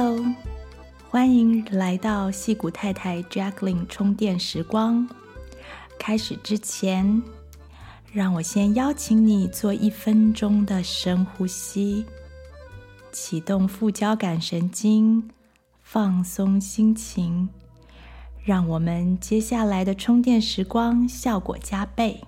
[0.00, 0.24] Hello，
[1.10, 5.08] 欢迎来到矽谷太太 Jacqueline 充电时光。
[5.98, 7.20] 开始之前，
[8.12, 12.06] 让我先邀请你做一分钟的深呼吸，
[13.10, 15.28] 启动副交感神经，
[15.82, 17.48] 放松心情，
[18.44, 22.22] 让我们接下来的充电时光效果加倍。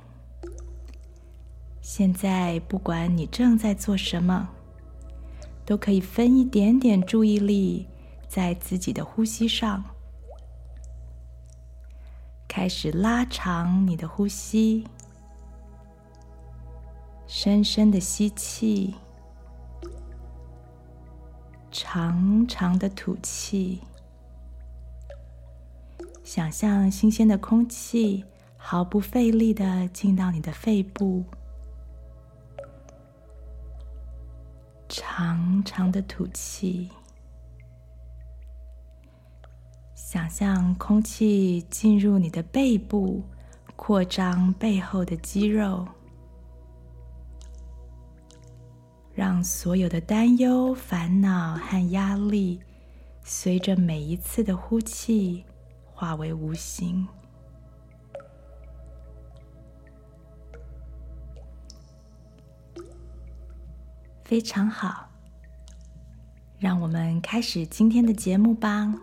[1.80, 4.48] 现在，不管你正在做什么。
[5.70, 7.86] 都可以分一点点注意力
[8.26, 9.84] 在自己的呼吸上，
[12.48, 14.84] 开始拉长你的呼吸，
[17.28, 18.96] 深深的吸气，
[21.70, 23.80] 长长的吐气，
[26.24, 28.24] 想象新鲜的空气
[28.56, 31.24] 毫不费力的进到你的肺部。
[34.92, 36.90] 长长的吐气，
[39.94, 43.22] 想象空气进入你的背部，
[43.76, 45.86] 扩张背后的肌肉，
[49.14, 52.60] 让所有的担忧、烦恼和压力，
[53.22, 55.44] 随着每一次的呼气
[55.94, 57.06] 化为无形。
[64.30, 65.08] 非常好，
[66.60, 68.94] 让我们开始今天的节目吧。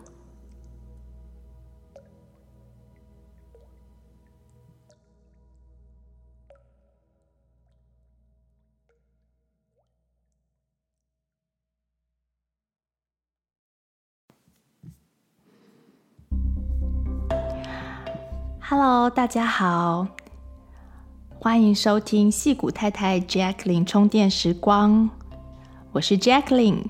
[18.62, 20.08] Hello，大家好，
[21.38, 25.17] 欢迎收听戏谷太太 Jacqueline 充电时光。
[25.98, 26.84] 我是 Jacqueline，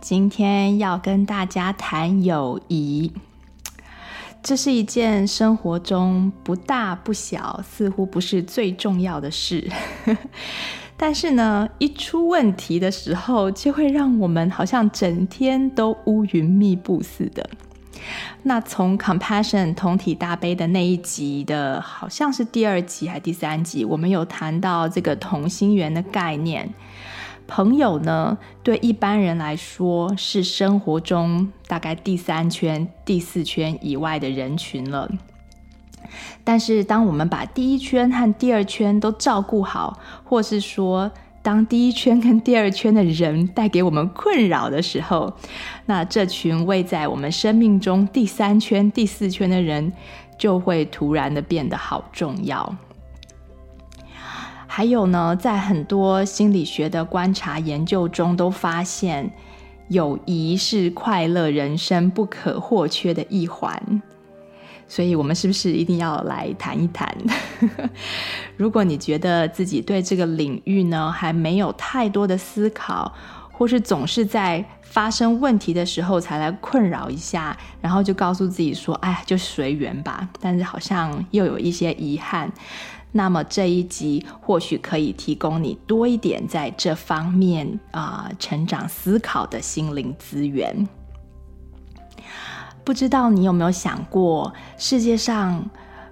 [0.00, 3.12] 今天要跟大家谈友谊。
[4.42, 9.70] 这是一件生活中不大不小，似乎不是最重要的事。
[10.96, 17.46] 但是呢，一出问题的时候，就会让我们好像整天都乌云密布似的。
[18.44, 26.72] 那从 Compassion 同体大悲的那一集的，好像是第二集还是第三集，我们有谈到这个同心圆的概念。
[27.46, 35.10] 朋友呢，对一般人来说是生活中大概第三圈、第四圈以外的人群了。
[36.42, 41.10] 但是，当我们把第一圈和第二圈都照顾好，或是说，
[41.42, 45.32] 当第一圈跟第二圈的人带给我们困扰的时候，
[45.86, 49.92] 那这群位在我们生命中第三圈、第四圈的人，
[50.38, 52.76] 就会突然的变得好重要。
[54.76, 59.30] 还有呢，在很多心理学的观察研究中，都发现
[59.86, 64.02] 友谊是快乐人生不可或缺的一环。
[64.88, 67.16] 所以，我们是不是一定要来谈一谈？
[68.58, 73.14] 如果你觉得自己对这个领域呢，还没有太多的思考，
[73.52, 82.52] 或是总是在发生问题的时候才来困扰一下，然后就告诉自己说：“哎，就随缘吧。”但是好像又有一些遗憾。
[83.16, 90.88] 那么这一集或许可以提供你多一点在这方面啊、成长思考的心灵资源。
[92.82, 95.64] 不知道你有没有想过，世界上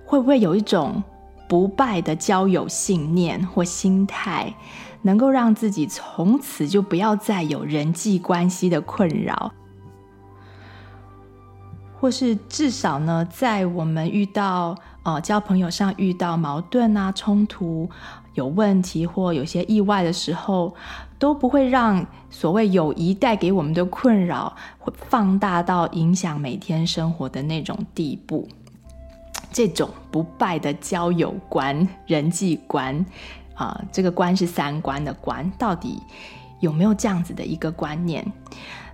[0.07, 1.03] 会不会有一种
[1.49, 4.55] 不败的交友信念或心态，
[5.03, 9.53] 能够让自己从此就不要再有人际关系的困扰？
[12.03, 17.89] 或是至少呢，在我们遇到呃交朋友上遇到矛盾啊、冲突、
[18.35, 20.75] 有问题或有些意外的时候，
[21.17, 28.49] 都不会让所谓友谊带给我们的困扰会放大到影响每天生活的那种地步。
[29.53, 32.97] 这种不败的交友观、人际观
[33.55, 36.03] 啊、呃，这个观是三观的观，到底
[36.59, 38.27] 有没有这样子的一个观念？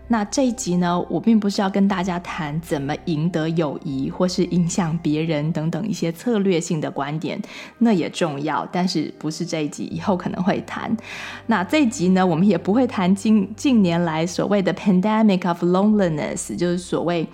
[0.08, 7.40] 那这一集呢，我并不是要跟大家谈怎么赢得友谊，或是影响别人等等一些策略性的观点，
[7.78, 10.94] 那也重要，但是不是这一集，以后可能会谈。
[11.46, 17.26] 那这一集呢，我们也不会谈近近年来所谓的 pandemic of loneliness，就是所谓。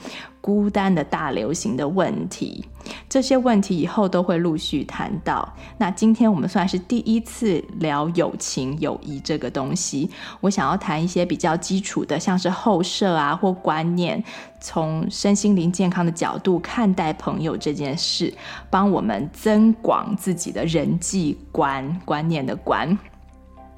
[0.44, 2.62] 孤单的大流行的问题，
[3.08, 5.50] 这些问题以后都会陆续谈到。
[5.78, 10.10] 那今天我们算是第一次聊友情、友谊这个东西。
[10.42, 14.22] 我想要谈一些比较基础的，像是后设啊或观念，
[14.60, 18.30] 从身心灵健康的角度看待朋友这件事，
[18.68, 22.98] 帮我们增广自己的人际观观念的观。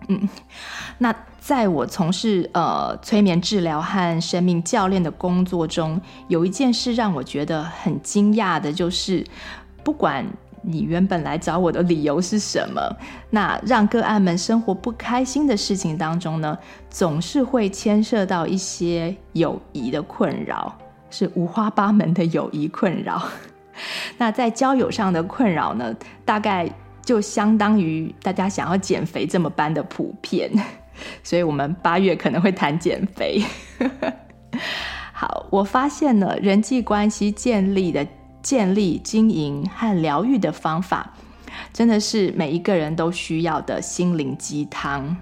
[0.08, 0.28] 嗯，
[0.98, 9.24] 那在我从事呃催眠治疗和生命教练的工作中，有一件事让我觉得很惊讶的，就是
[9.82, 10.24] 不管
[10.62, 12.80] 你原本来找我的理由是什么，
[13.30, 16.56] 那让个案们生活不开心的事情当中呢，
[16.88, 20.72] 总是会牵涉到一些友谊的困扰，
[21.10, 23.22] 是五花八门的友谊困扰。
[24.18, 25.94] 那在交友上的困扰呢，
[26.24, 26.70] 大概。
[27.06, 30.50] 就相当于大家想要减肥这么般的普遍，
[31.22, 33.42] 所以我们八月可能会谈减肥。
[35.14, 38.04] 好，我发现了人际关系建立的
[38.42, 41.14] 建立、经营和疗愈的方法，
[41.72, 45.16] 真的是每一个人都需要的心灵鸡汤。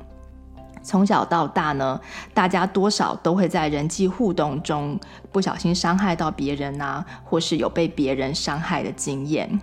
[0.82, 2.00] 从小到大呢，
[2.34, 4.98] 大家多少都会在人际互动中
[5.32, 9.60] 不小心伤害到别人啊，或是有被别人伤害的经验。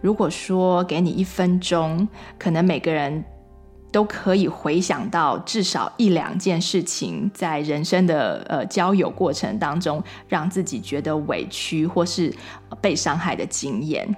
[0.00, 2.08] 如果说给你一分钟，
[2.38, 3.22] 可能每个人
[3.92, 12.34] 都可以回想到至少一两件事情，在人生的呃交友过程当中，让自己觉得委屈或是
[12.80, 14.16] 被伤害的经验。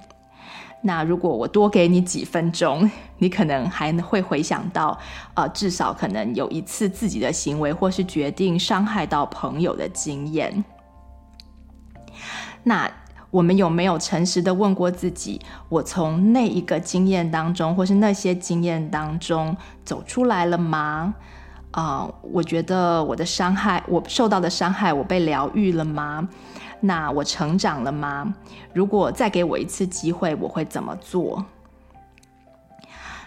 [0.82, 2.88] 那如果我多给你几分钟，
[3.18, 4.96] 你可能还会回想到，
[5.34, 10.64] 呃，至少可能有一次自己的行为或是决定伤害到朋友的经验。
[12.62, 12.88] 那。
[13.32, 15.40] 我们有没有诚实的问过自己？
[15.70, 19.56] 我从那一个经验当中，或是那些经验当中
[19.86, 21.14] 走出来了吗？
[21.70, 26.28] 啊、我觉得我的伤害，我受到的伤害，我被疗愈了吗？
[26.80, 28.34] 那我成长了吗？
[28.74, 31.46] 如果再给我一次机会，我会怎么做？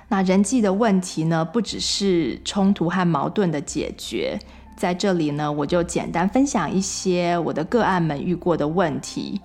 [0.07, 1.43] 那人际的问题呢？
[1.43, 4.37] 不只是冲突和矛盾的解决，
[4.77, 9.41] 在这里呢，我就简单分享一些我的个案们遇过的问题。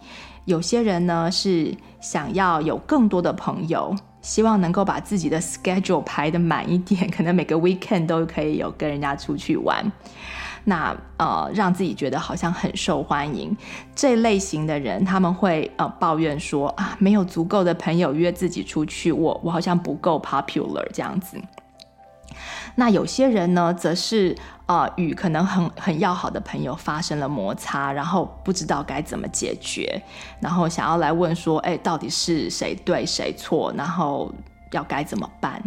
[0.51, 9.93] 有些人呢是想要有更多的朋友，希望能够把自己的 schedule 排得满一点，可能每个 weekend 都可以有跟人家出去玩，
[10.65, 13.57] 那呃让自己觉得好像很受欢迎。
[13.95, 21.41] 这类型的人他们会呃抱怨说啊，没有足够的朋友约自己出去，我我好像不够 popular 这样子。
[22.75, 24.37] 那有些人呢，则是
[24.71, 30.01] 呃与可能很很要好的朋友发生了摩擦，然后不知道该怎么解决，
[30.39, 34.33] 然后想要来问说，哎，到底是谁对谁错，然后
[34.71, 35.61] 要该怎么办？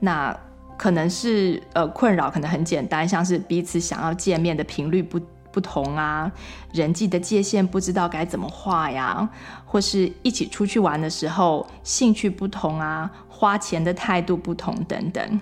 [0.00, 0.34] 那
[0.78, 5.20] 可能是呃困扰，可能很简单，像是彼此想要见面的频率不
[5.52, 6.32] 不同啊，
[6.72, 9.28] 人际的界限不知道该怎么画呀，
[9.66, 15.38] 或是一起出去玩的时候兴趣不同啊，花钱的态度不同等等。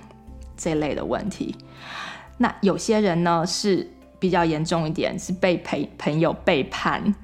[0.56, 1.54] 这类的问题，
[2.36, 3.88] 那有些人呢是
[4.18, 7.14] 比较严重一点，是被陪朋友背叛，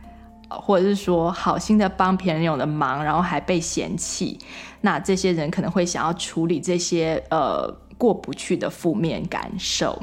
[0.48, 4.38] 或者是说好心的帮朋友的忙，然后还被嫌弃。
[4.80, 7.68] 那这些人可能会想要处理这些呃
[7.98, 10.00] 过不去的负面感受。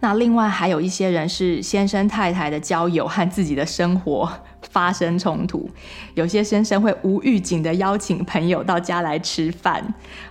[0.00, 4.30] 那另外还有一些人是先生太太的交友和自己的生活
[4.62, 5.68] 发生冲突，
[6.14, 9.82] 有些先生会无预警的邀请朋友到家来吃饭，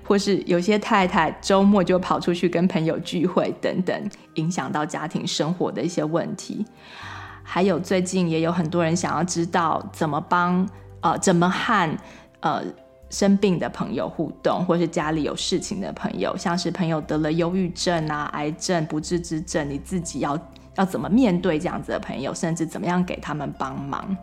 [0.04, 6.66] 或是有些太太周末就跑出去跟朋友聚会等等，影响到家庭生活的一些问题。
[7.44, 10.68] 还有最近也有很多人想要知道怎么帮
[11.02, 11.98] 呃怎么和
[12.42, 12.64] 呃。
[13.12, 20.38] 生病的朋友互动，或是家里有事情的朋友，像是朋友得了忧郁症啊、癌症、不治之症，你自己要
[20.80, 24.16] 要怎么面对这样子的朋友，甚至怎么样给他们帮忙。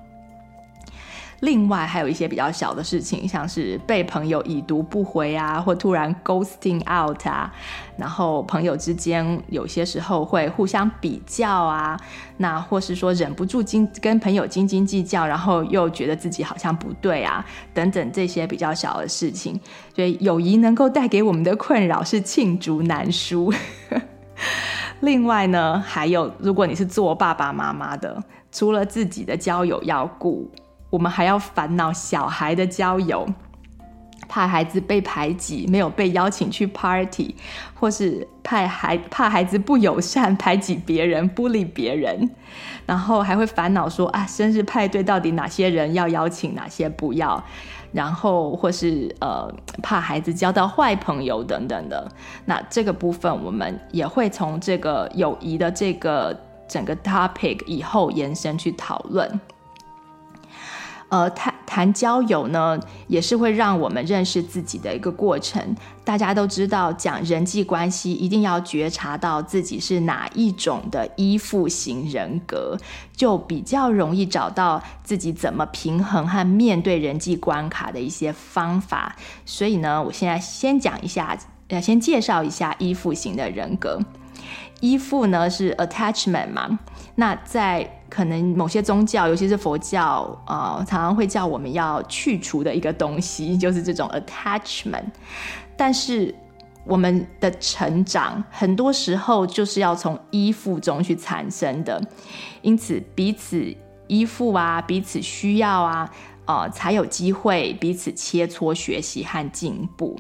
[1.41, 7.53] 另外还有一些比较小的事情，像是被朋友已读不回啊，或突然 ghosting out 啊，
[7.99, 11.95] 然后朋友之间有些时候会互相比较啊，
[12.39, 17.45] 那或是说忍不住斤跟朋友斤斤计较，然后又觉得自己好像不对啊，
[17.75, 19.61] 等等这些比较小的事情，
[19.95, 23.53] 所以友谊能够带给我们的困扰是罄竹难书。
[25.01, 30.51] 另外呢，还有如果你是做爸爸妈妈的，除了自己的交友要顾。
[30.89, 33.27] 我们还要烦恼小孩的交友，
[34.29, 37.35] 怕孩子被排挤，没有被邀请去 party，
[37.75, 42.31] 或是怕孩怕孩子不友善，排挤别人不理别人，
[42.87, 47.45] 然后还会烦恼说啊，生日派对到底哪些人要邀请，哪些不要，
[47.93, 49.53] 然后或是呃
[49.83, 52.07] 怕孩子交到坏朋友等等的。
[52.45, 56.39] 那这个部分我们也会从这个友谊的这个
[56.69, 59.41] 整个 topic 以后延伸去讨论。
[61.09, 65.77] 呃，谈谈交友呢，也是会让我们认识自己的一个过程。
[66.05, 72.77] 大家都知道，讲人际关系一定要觉察到自己是哪一种的依附型人格，
[73.17, 79.15] 就比较容易找到自己怎么平衡和面对人际关卡的一些方法。
[79.45, 84.01] 所以呢，我现在先讲一下要先介绍一下依附型的人格。
[84.81, 86.79] 依附呢是 attachment 嘛，
[87.15, 95.05] 那在可能某些宗教，尤其是佛教，呃，常常会叫我们要去除的一个东西，就是这种 attachment。
[95.77, 96.35] 但是
[96.85, 102.01] 我们的成长很多时候就是要从依附中去产生的，
[102.63, 103.75] 因此彼此
[104.07, 106.09] 依附啊，彼此需要啊。
[106.47, 110.17] 呃，才有机会彼此切磋学习和进步，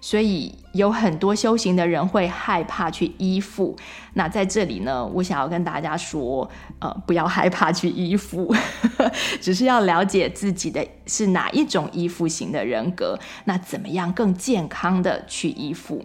[0.00, 3.76] 所以有很多修行的人会害怕去依附。
[4.14, 8.52] 那在这里呢，我想要跟大家说，呃，不要害怕去依附，
[9.40, 16.04] 只是要了解自己的是哪一种依附型的人格，那怎么样更健康的去依附？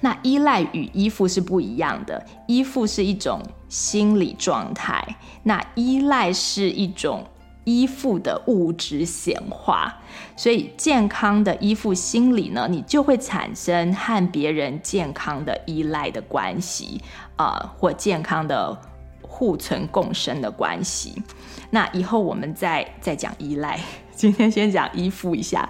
[0.00, 7.26] 那依赖与依附是不一样的，依附是一种心理状态，那依赖是一种。
[7.64, 9.92] 依附的物质显化，
[10.36, 17.00] 所以健康的依附心理呢，你就会产生和别人健康的依赖的关系，
[17.36, 18.76] 啊、或健康的
[19.22, 21.22] 互存共生的关系。
[21.70, 23.80] 那以后我们再再讲依赖，
[24.14, 25.68] 今天先讲依附一下。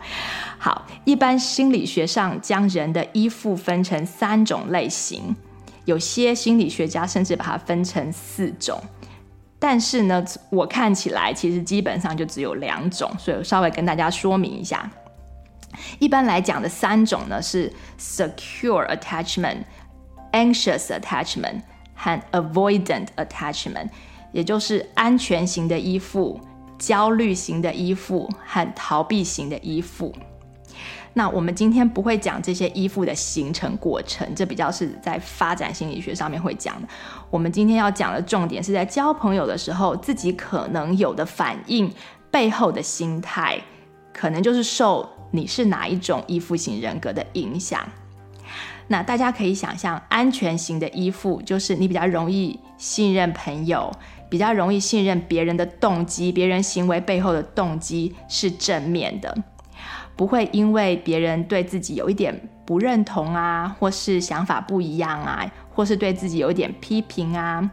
[0.59, 5.35] 好，一般心理学上将人的依附分成三种类型，
[5.85, 8.83] 有些心理学家甚至把它分成四种。
[9.67, 14.91] 但是呢，我看起来其实基本上就只有两种，所以我稍微跟大家说明一下。
[15.99, 19.65] 一般来讲的三种呢是 secure attachment、
[20.33, 21.63] anxious attachment
[21.95, 23.89] 和 avoidant attachment，
[24.33, 26.39] 也就是安全型的依附、
[26.79, 30.15] 焦虑型的依附和逃避型的依附。
[31.17, 36.89] 那我们今天不会讲这些依附的形成过程，这比较是在发展心理学上面会讲的。
[37.31, 41.91] 我们今天要讲的重点是在交朋友的时候，自己可能有的反应
[42.33, 43.57] 背后的心态，
[44.13, 47.81] 可能就是受你是哪一种依附型人格的影响。
[48.89, 53.91] 那大家可以想象，安全型的依附就是你比较容易信任朋友，
[54.29, 59.35] 比较容易信任别人的动机，别人行为背后的动机是正面的。
[60.17, 65.45] 不会因为别人对自己有一点不认同啊，或是想法不一样啊，
[65.75, 67.69] 或是对自己有一点批评啊，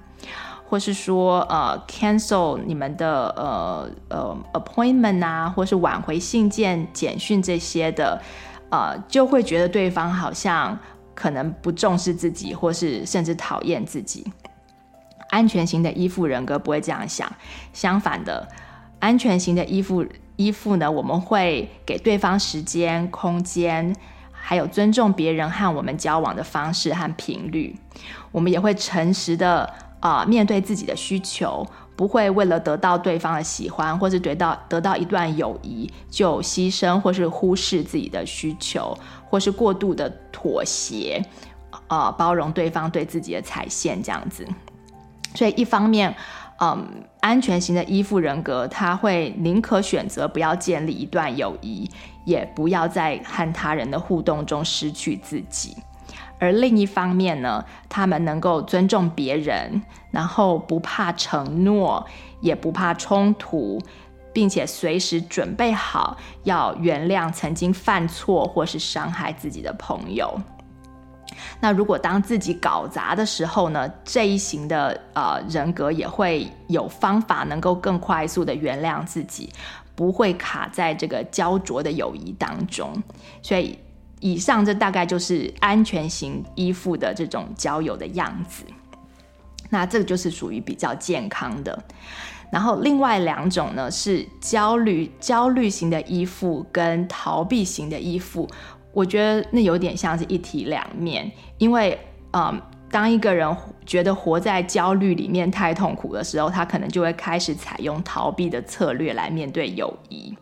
[0.68, 8.22] 或是说呃 cancel 你们的呃呃 appointment 啊，或是挽回信件、简讯这些的，
[8.70, 10.78] 呃，就会觉得对方好像
[11.14, 14.26] 可能不重视自己，或是甚至讨厌自己。
[15.30, 17.32] 安全型的依附人格不会这样想，
[17.72, 18.46] 相反的，
[19.00, 20.06] 安全型的依附。
[20.42, 23.96] 依附呢，我们会给对方时间、空间，
[24.32, 27.76] 还有尊重别人和我们交往的方式和频率。
[28.32, 38.98] 我们也会诚实的啊、面对自己的需求，不会为了得到对方的喜欢，或是得到得到一段友谊就牺牲或是忽视自己的需求，
[39.30, 41.24] 或是过度的妥协，
[41.88, 44.48] 啊、呃，包容对方对自己的踩线这样子。
[45.36, 46.16] 所以一方面。
[46.64, 46.88] 嗯，
[47.22, 51.90] 安全型的依附人格，他会宁可选择不要建立一段友谊，
[52.24, 55.76] 也不要在和他人的互动中失去自己。
[56.38, 62.06] 而另一方面呢，他们能够尊重别人，然后不怕承诺，
[62.42, 63.82] 也不怕冲突，
[64.32, 70.40] 并且随时准备好要原谅曾经犯错或是伤害自己的朋友。
[71.60, 79.50] 那如果当自己搞砸的时候呢，这一型的呃人格也会有方法能够更快速的原谅自己，
[79.96, 83.02] 不会卡在这个焦灼的友谊当中。
[83.42, 83.78] 所以
[84.20, 88.64] 以上这大概就是安全型依附的这种交友的样子。
[89.70, 91.84] 那这个就是属于比较健康的。
[92.52, 98.46] 然后另外两种呢是焦虑焦虑型的依附跟逃避型的依附。
[98.94, 101.98] 我觉得那有点像是一体两面，因为，
[102.34, 103.56] 嗯，当一个人
[103.86, 110.36] 觉得活在焦虑里面太痛苦的时候，他可能就会开始采用逃避的策略来面对友谊。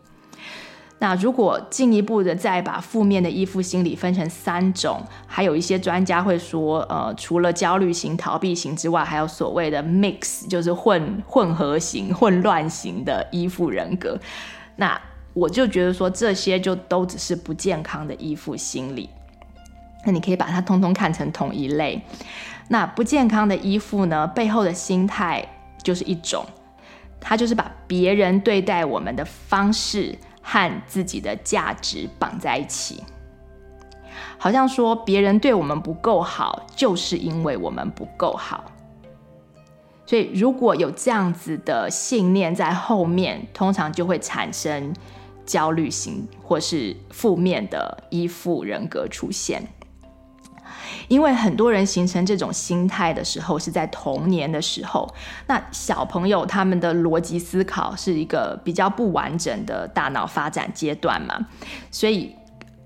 [1.02, 14.18] 那如果进一步的再把负面的依附心理分成三种，还有一些专家会说，呃，除了焦虑型、逃避型之外，还有所谓的 mix，就是混混合型、混乱型的依附人格。
[14.76, 15.00] 那
[15.40, 19.08] 我就觉得说，这些就都只是不健康的依附心理，
[20.04, 22.02] 那你可以把它通通看成同一类。
[22.68, 25.42] 那不健康的依附呢，背后的心态
[25.82, 26.44] 就是一种，
[27.18, 33.02] 它就是把别人对待我们的方式和自己的价值绑在一起，
[34.36, 38.70] 好像说别人对我们不够好，就是因为我们不够好。
[40.04, 44.92] 所以如果有这样子的信念在后面，通常就会产生。
[45.50, 49.60] 焦虑型或是负面的依附人格出现，
[51.08, 55.12] 因为很多人形成这种心态的时候是在童年的时候，
[55.48, 61.34] 那小朋友他们的逻辑思考是一个比较不完整的大脑发展阶段嘛，
[61.90, 62.32] 所以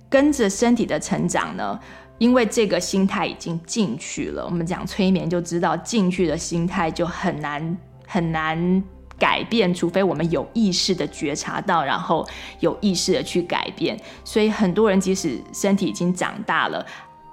[0.08, 1.78] 跟着身体的成长呢，
[2.16, 8.82] 因为这个心态已经进去了，我们讲催眠就知道进去的心态就很难很难
[9.24, 12.28] 改变，除非我们有意识的觉察到，然后
[12.60, 13.98] 有意识的去改变。
[14.22, 16.84] 所以很多人即使身体已经长大了，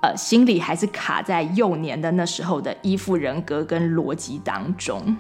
[0.02, 5.18] 呃，心里还是卡在幼年的那时候的依附人格跟逻辑当中。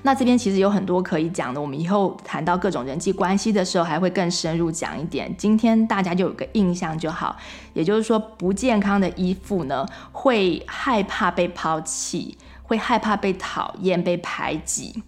[0.00, 5.34] 那这边其实有很多可以讲的，我们以后谈到各种人际关系的时候，还会更深入讲一点。
[5.36, 7.36] 今天大家就有个印象就好，
[7.74, 15.02] 也就是说，不健康的依附呢，会害怕被抛弃，会害怕被讨厌、被排挤。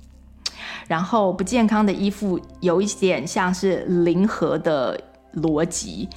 [0.86, 4.98] 然后不健康的依附有一点像是零和的
[5.36, 6.08] 逻辑，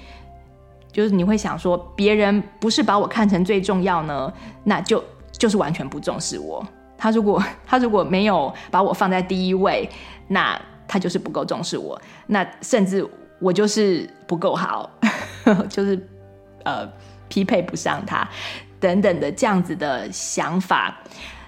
[0.92, 4.32] 就是你会想说，别人不是把我看成最重要呢，
[4.64, 6.66] 那就就是完全不重视我。
[6.98, 9.90] 他如果他如果没有把我放在第一位，
[10.28, 13.08] 那他就是不够重视我，那甚至
[13.40, 14.90] 我就是不够好，
[15.70, 16.08] 就是
[16.64, 16.88] 呃
[17.28, 18.28] 匹配不上他
[18.80, 20.98] 等等的这样子的想法。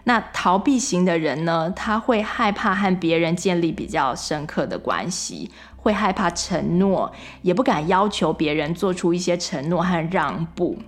[0.10, 7.13] 那逃避型的人呢，他会害怕和别人建立比较深刻的关系，会害怕承诺，
[7.44, 10.80] 也不敢要求别人做出一些承诺和让步。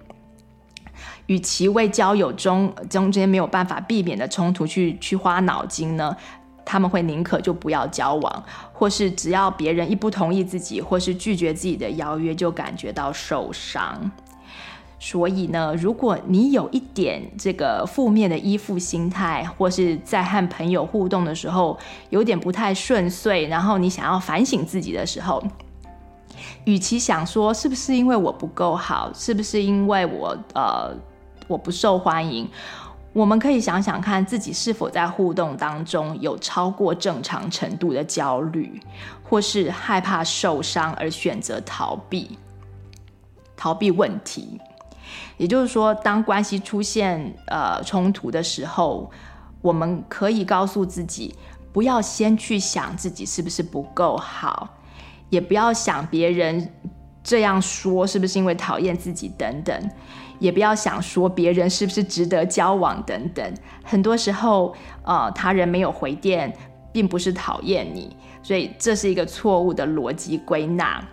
[1.27, 6.17] 与其为交友中中间没有办法避免的冲突去去花脑筋呢，
[6.65, 14.11] 他们会宁可就不要交往，或是只要别人一不同意自己，或是拒绝自己的邀约，就感觉到受伤。
[15.03, 21.75] 所以呢，如果你有一点这个负面的依附心态，或是在和朋友互动的时候
[22.11, 25.43] 有点不太顺遂，然后你想要反省自己的时候，
[26.65, 30.95] 与其想说是不是因为我不够好，是不是因为我呃
[31.47, 32.47] 我不受欢迎，
[33.11, 38.79] 我们可以想想看自己是否在互动当中有超过正常程度的焦虑，
[39.27, 42.37] 或是害怕受伤而选择逃避，
[43.57, 44.61] 逃避问题。
[45.37, 49.09] 也就是说，当关系出现呃冲突的时候，
[49.61, 51.35] 我们可以告诉自己，
[51.71, 54.77] 不要先去想自己是不是不够好，
[55.29, 56.73] 也不要想别人
[57.23, 59.89] 这样说是不是因为讨厌自己等等，
[60.39, 63.53] 也不要想说别人是不是值得交往等等。
[63.83, 66.51] 很多时候，呃，他人没有回电，
[66.91, 71.03] 并不是讨厌你，所以这是一个错误的逻辑归纳。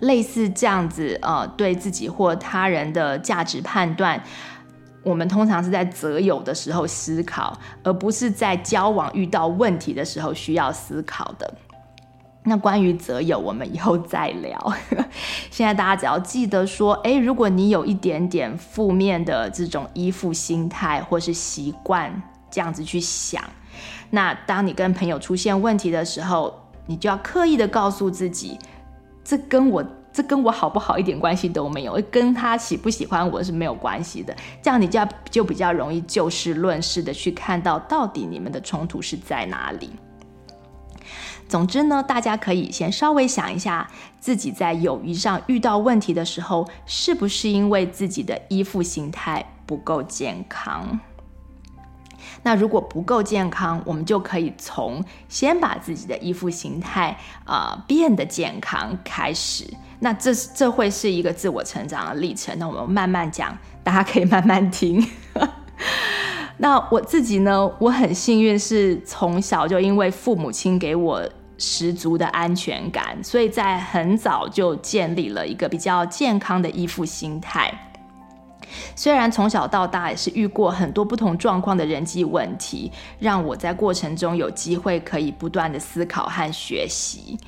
[0.00, 4.22] 类似这样子，呃，对自己或他人的价值判断，
[5.02, 11.54] 我们通常是在择友的时候思考，而不是在交往遇到问题的时候需要思考的。
[12.42, 14.74] 那关于择友，我们以后再聊。
[15.50, 22.10] 现在大家只要记得说，哎，如果你有一点点负面的这种依附心态或是习惯，
[22.50, 23.44] 这样子去想，
[24.08, 28.58] 那当你跟朋友出现问题的时候，你就要刻意的告诉自己。
[29.30, 34.34] 这跟我这跟我好不好一点关系都没有，跟他喜不喜欢我是没有关系的。
[34.60, 39.92] 这样你就要就比较容易就事论事的去看到到底你们的冲突是在哪里。
[41.48, 43.88] 总之呢，大家可以先稍微想一下，
[44.18, 50.98] 自己在友谊上遇到问题的时候，是不是因为自己的依附心态不够健康？
[52.42, 59.64] 那如果不够健康，我们就可以从先把自己的依附形态啊、变得健康开始。
[60.00, 62.58] 那这这会是一个自我成长的历程。
[62.58, 65.06] 那我们慢慢讲，大家可以慢慢听。
[66.56, 71.22] 那我自己呢，我很幸运是从小就因为父母亲给我
[71.58, 77.89] 十足的安全感，所以在很早就建立了一个比较健康的依附心态。
[78.94, 87.38] 虽然从小到大也是遇过很多不同状况的人际问题，让我在过程中有机会可以不断的思考和学习。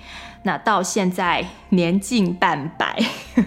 [0.44, 3.00] 那到现在年近半百，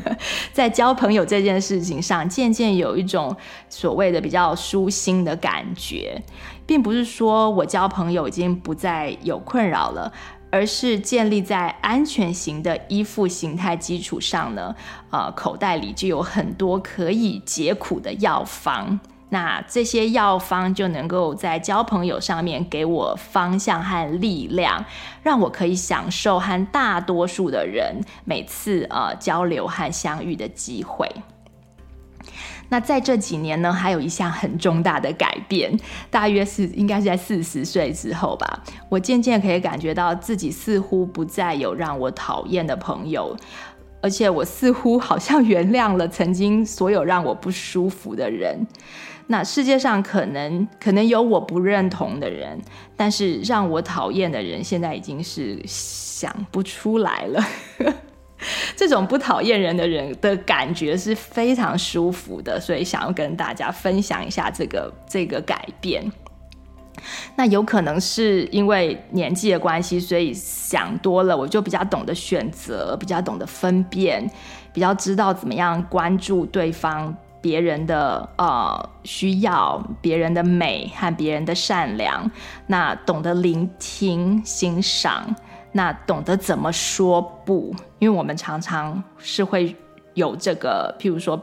[0.53, 3.35] 在交朋友这件事情上，渐渐有一种
[3.67, 6.21] 所谓的比较舒心的感觉，
[6.65, 10.09] 并不是说我交朋友已经不再有困扰了。
[10.49, 14.75] 而是建立在安全型的依附形态基础上呢，
[15.09, 18.99] 呃，口袋里就有很多可以解苦的药方。
[19.29, 24.85] 那这些药方就能够在交朋友上面给我方向和力量，
[25.23, 31.11] 让我可以享受和大多数的人每次呃交流和相遇的机会。
[32.69, 35.77] 那在这几年呢，还有一项很重大的改变，
[36.09, 38.63] 大约是应该是在四十岁之后吧。
[38.89, 43.35] 我渐渐可以感觉到自己似乎不再有让我讨厌的朋友，
[44.01, 48.65] 而且我似乎好像原谅了曾经所有让我不舒服的人。
[49.27, 52.61] 那世界上可能可能有我不认同的人，
[52.95, 57.43] 但是让我讨厌的人，现在已经是想不出来了。
[58.75, 66.11] 这种不讨厌人的人的感觉是非常舒服的，所以想要跟大家分享一下这个这个改变。
[67.35, 74.29] 那有可能是因为年纪的关系，所以想多了，我就比较懂得选择，比较懂得分辨，
[74.73, 77.15] 比较知道怎么样关注对方。
[77.41, 82.31] 别人的呃需要，别人的美和别人的善良，
[82.65, 85.35] 那懂得聆听、欣赏，
[85.77, 89.75] 那懂得怎么说不，因为我们常常是会
[90.13, 91.37] 有这个，譬如说，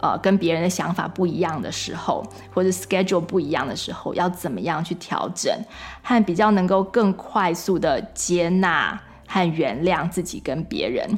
[0.00, 5.56] 呃，跟别人的想法不一样的时候，或者 schedule 不一样的时候，要怎么样去调整，
[6.02, 11.08] 和比较能够更快速的接纳和原谅自己跟别人。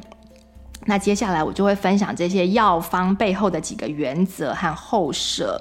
[0.84, 5.58] 那接下来我就会分享这些药方背后的几个原则和后设。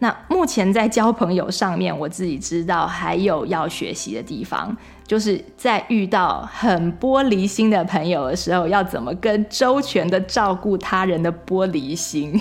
[0.00, 4.76] 那目前在交朋友上面，我自己知道还有要学习的地方，
[5.10, 12.40] 就是在遇到很玻璃心的朋友的时候，要怎么跟周全的照顾他人的玻璃心。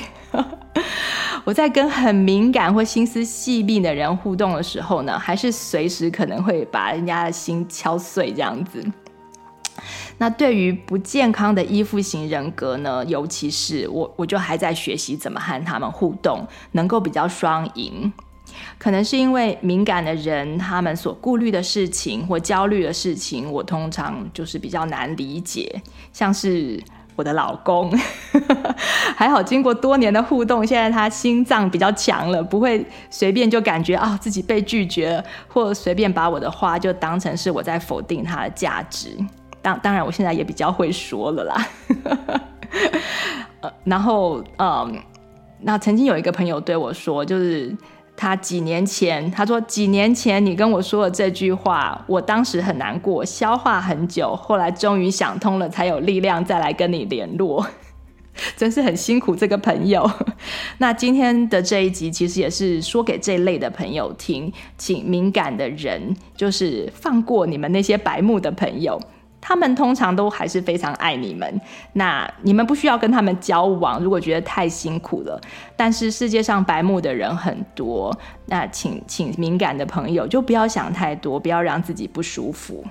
[1.43, 8.85] 我在跟很敏感或心思细腻的人互动的时候呢，还是随时可能会把人家的心敲碎这样子。
[10.19, 18.13] 那对于不健康的依附型人格呢，尤其是我，我就还在学习怎么和他们互动，能够比较双赢。
[18.79, 25.81] 可能是因为敏感的人，他们所顾虑的事情或焦虑的事情，我通常就是比较难理解。
[26.13, 26.81] 像是
[27.17, 27.91] 我的老公，
[29.17, 39.09] 还好经过多年的互动，现在他心脏比较强了，不会随便就感觉啊、自己被拒绝了，或随便把我的话就当成是我在否定他的价值。
[39.61, 41.67] 当当然，我现在也比较会说了啦。
[43.83, 44.97] 然后，嗯，
[45.59, 47.75] 那曾经有一个朋友对我说，就是
[48.19, 57.65] 他几年前，他说几年前你跟我说了这句话，我当时很难过，消化很久，后来终于想通了，才有力量再来跟你联络。
[58.57, 60.05] 真是很辛苦这个朋友。
[60.79, 68.99] 那今天的这一集其实也是说给这类的朋友听，请敏感的人就是放过你们那些白目的朋友。
[69.41, 71.61] 他们通常都还是非常爱你们，
[71.93, 75.39] 那你们不需要跟他们交往，如果觉得太辛苦了。
[75.75, 78.15] 但是世界上白目的人很多，
[78.47, 82.85] 那请请敏感的朋友就不要想太多，不要让自己不舒服。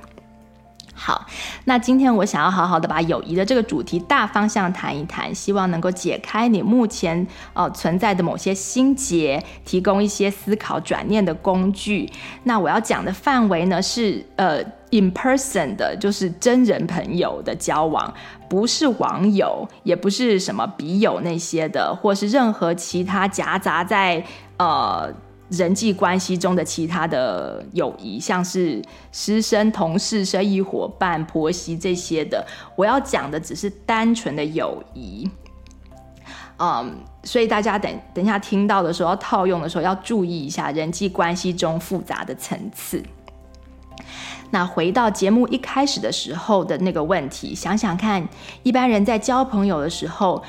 [1.00, 1.26] 好，
[1.64, 12.10] 那今天我想要好好的把友谊的这个主题大方向谈一谈，希望能够解开你目前呃存在的某些心结，提供一些思考转念的工具。
[12.42, 18.12] 那我要讲的范围呢是呃 in person 的，就是真人朋友的交往，
[18.48, 24.24] 不是网友，也不是什么笔友那些的，或是任何其他夹杂在
[24.58, 25.12] 呃。
[25.50, 32.46] 人际关系中的其他的友谊，像是师生、同事、生意伙伴、婆媳这些的，
[32.76, 35.26] 我要讲的只是单纯的友谊。
[36.58, 43.02] 嗯，所以大家等等一下听到的时候，要套用的时候要注意一下人际关系中复杂的层次。
[44.50, 48.26] 那回到节目一开始的时候的那个问题，想想看，
[48.62, 50.42] 一般人在交朋友的时候，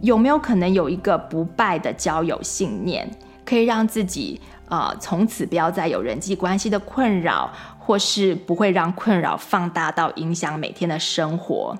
[0.00, 3.08] 有没有可能有一个不败的交友信念？
[3.44, 11.76] 可以让自己、呃，从此不要再有人际关系的困扰，或是不会让困扰放大到影响每天的生活。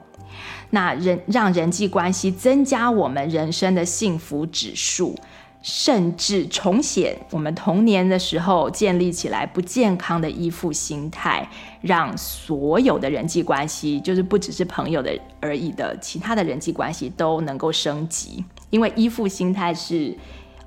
[0.71, 5.15] 那人让人际关系增加我们人生的幸福指数，
[5.64, 11.48] 甚至重写我们童年的时候建立起来不健康的依附心态，
[11.81, 20.16] 让所有的人际关系，就是不只是朋友的而已的其他的人际关系都能够升级，因为依附心态是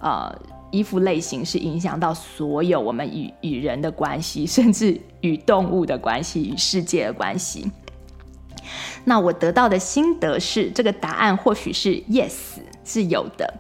[0.02, 0.36] 呃。
[0.70, 7.72] 依附类型是影响到所有我们与与人的关系，甚至与动物的关系、与世界的关系。
[9.06, 13.54] 那我得到的心得是，这个答案或许是 yes，是有的。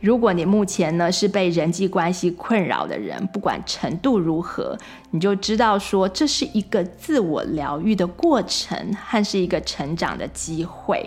[0.00, 4.76] 如果你目前呢是被人际关系困扰的人，不管程度如何，
[5.10, 11.06] 你就知道说，这是一个自我疗愈的过程，和是一个成长的机会。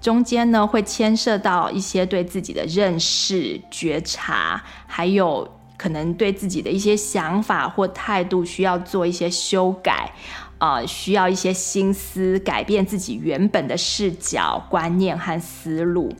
[0.00, 10.12] 中间呢，会牵涉到一些对自己的认识、觉察，还有可能对自己的一些想法或态度需要做一些修改，
[10.58, 16.12] 啊、需要一些心思改变自己原本的视角、观念和思路。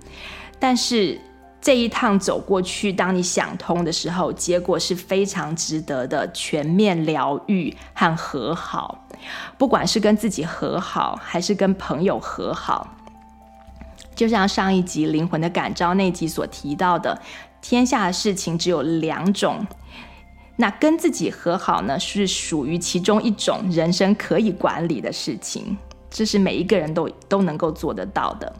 [0.58, 1.20] 但是
[1.60, 9.06] 这一趟走过去，当你想通的时候，结果是非常值得的全面疗愈和和好。
[9.56, 12.96] 不管是跟自己和好，还是跟朋友和好。
[14.14, 17.20] 就像上一集《灵魂的感召》那集所提到的，
[17.60, 19.66] 天下的事情只有两种，
[20.56, 25.76] 那跟自己和好呢，是属于其中一种人生可以管理的事情，
[26.10, 28.54] 这是每一个人都都能够做得到的。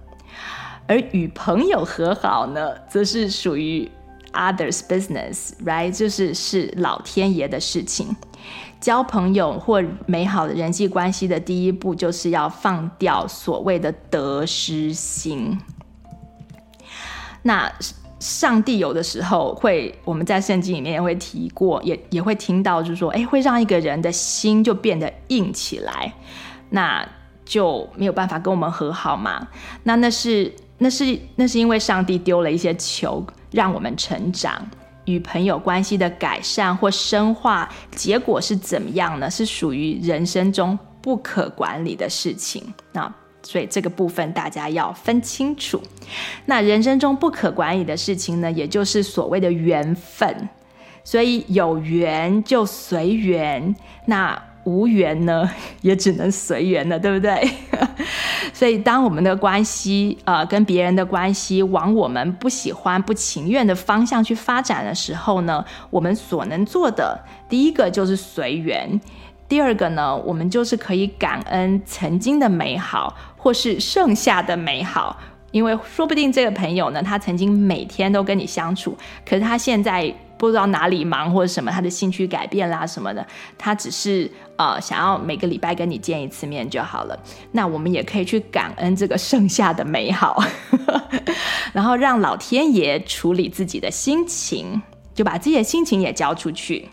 [0.86, 3.90] 而与朋友和好呢，则是属于
[4.32, 5.90] others business，right？
[5.90, 8.14] 就是是老天爷的事情。
[8.80, 15.58] 交朋友或美好的人际关系的第一步，就是要放掉所谓的得失心。
[17.40, 17.72] 那
[18.20, 26.12] 上帝有的时候会，我们在圣经里面也会提过，也也会听到，就是说，哎，会让一个人的心就变得硬起来，
[26.68, 27.08] 那
[27.44, 29.48] 就没有办法跟我们和好嘛。
[29.84, 30.52] 那那是
[30.84, 34.62] 那是那是因为上帝丢了一些球，让我们成长。
[35.06, 39.30] 与朋友关系的改善或深化，结果是怎么样呢？
[39.30, 42.62] 是属于人生中不可管理的事情。
[42.92, 43.10] 那
[43.42, 45.80] 所以这个部分大家要分清楚。
[46.44, 50.48] 那人生中不可管理的事情呢，也就是所谓的缘分。
[51.02, 53.74] 所以有缘就随缘。
[54.04, 55.48] 那无缘呢，
[55.82, 57.50] 也只能随缘了，对不对？
[58.52, 68.98] 所以，当我们的关系，呃，跟别人的关系往我们不喜欢、不情愿的方向去发展的时候呢，我们所能做的，第一个就是随缘；
[69.48, 75.18] 第二个呢，我们就是可以感恩曾经的美好，或是剩下的美好，
[75.50, 78.96] 因为说不定这个朋友呢，他曾经每天都跟你相处，
[79.28, 80.14] 可是他现在。
[80.44, 83.26] 不知道哪里忙或者什么，他的兴趣改变啦什么的，
[83.58, 87.18] 他只是呃想要每个礼拜跟你见一次面就好了。
[87.52, 90.42] 那我们也可以去感恩这个剩下的美好，
[91.72, 94.80] 然后让老天爷处理自己的心情，
[95.14, 96.88] 就把自己的心情也交出去。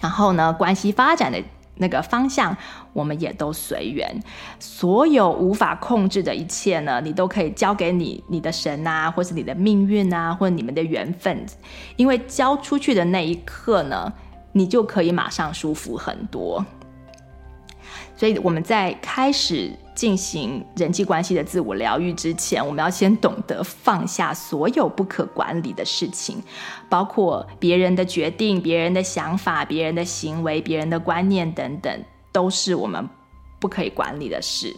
[0.00, 1.42] 然后呢，关系发展的。
[1.76, 2.54] 那个方向，
[2.92, 4.14] 我们也都随缘。
[4.58, 11.44] 所有无法控制的一切呢，你都可以交给你、你的神啊，或是你的命运啊，或者你们的缘分。
[11.96, 14.12] 因为交出去的那一刻呢，
[14.52, 16.64] 你就可以马上舒服很多。
[18.14, 26.40] 所以我们在开始进行人际关系的自我疗愈之前，我们要先懂得放下所有不可管理的事情，
[26.88, 33.08] 包括别人的决定、别人的想法、别人的行为、别人的观念等等，都是我们
[33.60, 34.74] 不可以管理的事。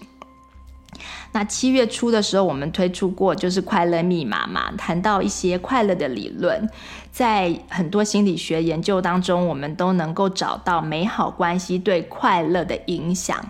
[1.32, 6.68] 那七月初的时候，我们推出过就是快乐密码嘛，谈到一些快乐的理论，
[7.10, 13.44] 在很多心理学研究当中，我们都能够找到美好关系对快乐的影响。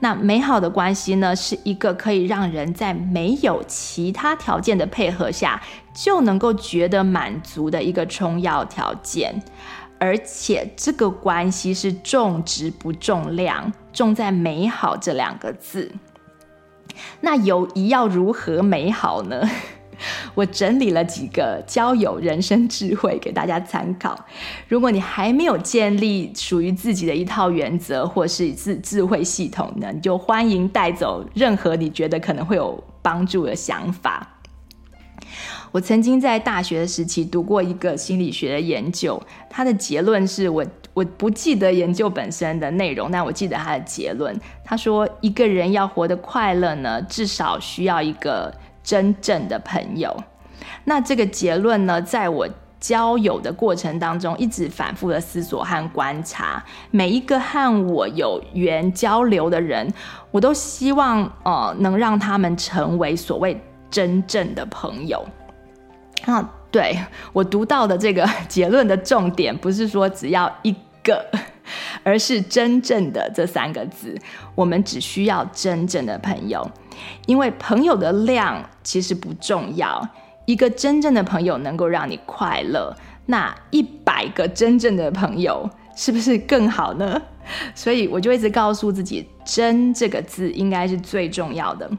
[0.00, 5.62] 那美好的关系呢，是一个可以让人在没有其他条件的配合下，
[5.94, 9.40] 就能够觉得满足的一个充要条件，
[10.00, 15.92] 而且这个关系是重质不重量，重在美好这两个字。
[17.20, 19.48] 那友谊要如何美好呢？
[20.34, 24.18] 我整理了几个交友人生智慧给大家参考。
[24.66, 34.39] 如果你还没有建立属于自己的一套原则或是智智慧系统呢，你就欢迎带走任何你觉得可能会有帮助的想法。
[35.72, 40.64] 我曾经在大学的时期读过一个心理学的研究，它的结论是我。
[40.92, 44.38] 我不记得研究本身的内容，但我记得他的结论。
[44.64, 48.52] 他说，一个人要活得快乐呢，至少需要一个
[48.82, 50.14] 真正的朋友。
[50.82, 52.46] 那这个结论呢，在我
[52.80, 56.62] 交友的过程当中，一直反复的思索和观察。
[56.90, 59.94] 每一个和我有缘交流的人，
[60.32, 65.24] 我都希望呃，能让他们成为所谓真正的朋友。
[66.26, 66.56] 啊。
[66.70, 66.96] 对，
[67.32, 71.26] 我读到的这个 结论的重点，不是说只要一个，
[72.04, 74.16] 而是真正的这三个字。
[74.54, 76.70] 我们只需要真正的朋友，
[77.26, 80.08] 因为朋友的量其实不重要。
[80.46, 82.94] 一个真正的朋友能够让你快乐，
[83.26, 87.20] 那一百个真正的朋友是不是更好呢？
[87.74, 91.90] 所以我就一直告诉自己，真这个字应该是最重要的。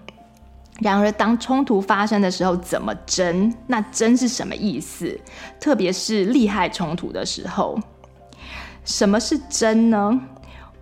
[0.82, 3.54] 然而，当冲突发生的时候，怎么争？
[3.68, 5.16] 那争是什么意思？
[5.60, 7.80] 特别是利害冲突的时候，
[8.84, 10.20] 什么是争呢？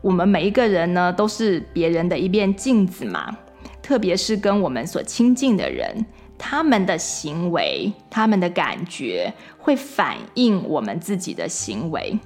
[0.01, 3.37] 我们每一个人呢，都是别人的一面镜子嘛。
[3.81, 6.05] 特别是跟我们所亲近的人，
[6.37, 12.17] 他们的行为、他们的感觉，会反映我们自己的行为。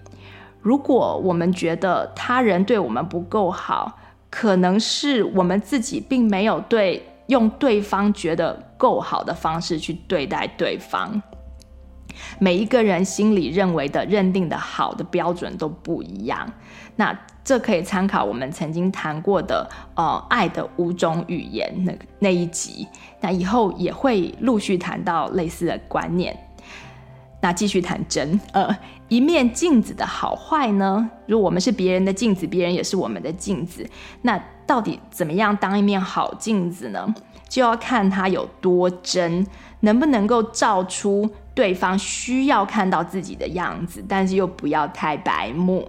[0.61, 3.97] 如果我们觉得他人对我们不够好，
[4.29, 7.03] 可能是我们自己并没有对。
[7.27, 11.21] 用对方觉得够好的方式去对待对方，
[12.39, 16.51] 每一个人心里认为的、认定的好的标准都不一样。
[16.95, 22.87] 那这可以参考我们曾经谈过的呃爱的五种语言那那一集。
[23.19, 26.37] 那以后也会陆续谈到类似的观念。
[27.41, 28.73] 那继续谈真，呃，
[29.09, 31.09] 一面镜子的好坏呢？
[31.25, 33.85] 如果我们是别人的镜子，别人也是我们的镜子，
[34.21, 37.13] 那到底怎么样当一面好镜子呢？
[37.49, 39.45] 就要看它有多真，
[39.81, 45.87] 能不能够照出对方需要看到自己的样子，但是又不要太白目。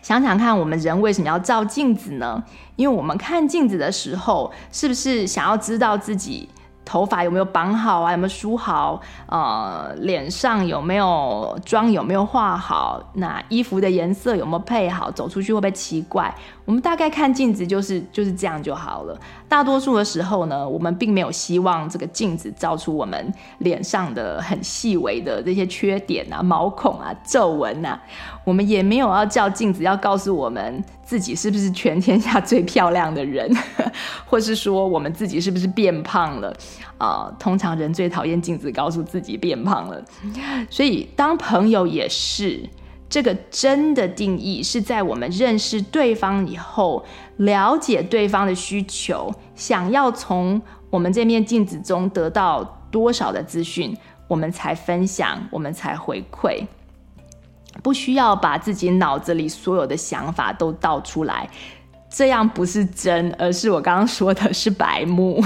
[0.00, 2.42] 想想看，我们人为什么要照镜子呢？
[2.76, 6.48] 因为我们看镜子的时候，是不是想要知道自己？
[6.84, 8.12] 头发有没有绑好啊？
[8.12, 8.98] 有没有梳好？
[9.26, 11.92] 呃，脸上有没有妆？
[11.92, 13.10] 有没有画好？
[13.12, 15.10] 那衣服的颜色有没有配好？
[15.10, 16.34] 走出去会不会奇怪？
[16.68, 19.18] 我们大概看镜子就是就是这样就好了。
[19.48, 27.98] 大多数的时候呢，我们并没有希望这个镜子照出我们脸上的很细微的这些缺点啊、毛孔啊、皱纹啊。
[28.44, 33.50] 我们也没有要叫镜子要告诉我们自己是不是全天下最漂亮的人，
[34.28, 36.54] 或是说我们自己是不是变胖了
[36.98, 40.04] 啊、通常人最讨厌镜子告诉自己变胖了，
[40.68, 42.68] 所以当朋友也是
[43.08, 47.04] 这个真的定义是在我们认识对方以后，
[47.38, 56.66] 了解对方的需求，想要从我们这面镜子中得到多少的资讯，我们才分享，我们才回馈。
[57.82, 61.48] 不需要把自己脑子里所有的想法都倒出来，
[62.10, 65.42] 这样不是真，而是我刚刚说的是白目。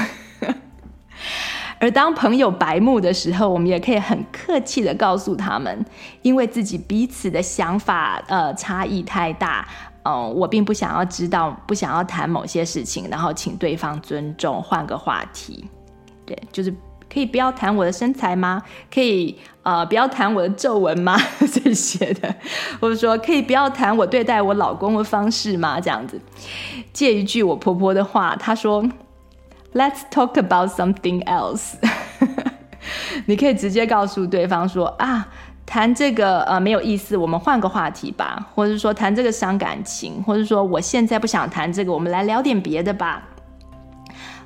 [1.83, 5.85] 而当朋友白目的时候，我们也可以很客气地告诉他们，
[6.23, 9.67] 因为自己彼此的想法呃差异太大，
[10.05, 15.69] 嗯、我并不想要知道，不想要谈某些事情，然后请对方尊重，换个话题。
[16.25, 16.73] 对，就是。
[17.13, 18.63] 可以不要谈我的身材吗？
[18.91, 21.15] 可以呃不要谈我的皱纹吗？
[21.53, 22.35] 这些的，
[22.81, 25.79] 或者说可以不要谈我对待我老公的方式吗？
[25.79, 26.19] 这样子，
[26.91, 28.83] 借一句我婆婆的话，她说
[29.75, 31.75] ：“Let's talk about something else。
[33.27, 35.29] ”你可以直接告诉对方说啊，
[35.65, 43.23] 谈这个呃没有意思，我们换个话题吧，或者说谈这个伤感情，或者说我现在不想谈这个，我们来聊点别的吧。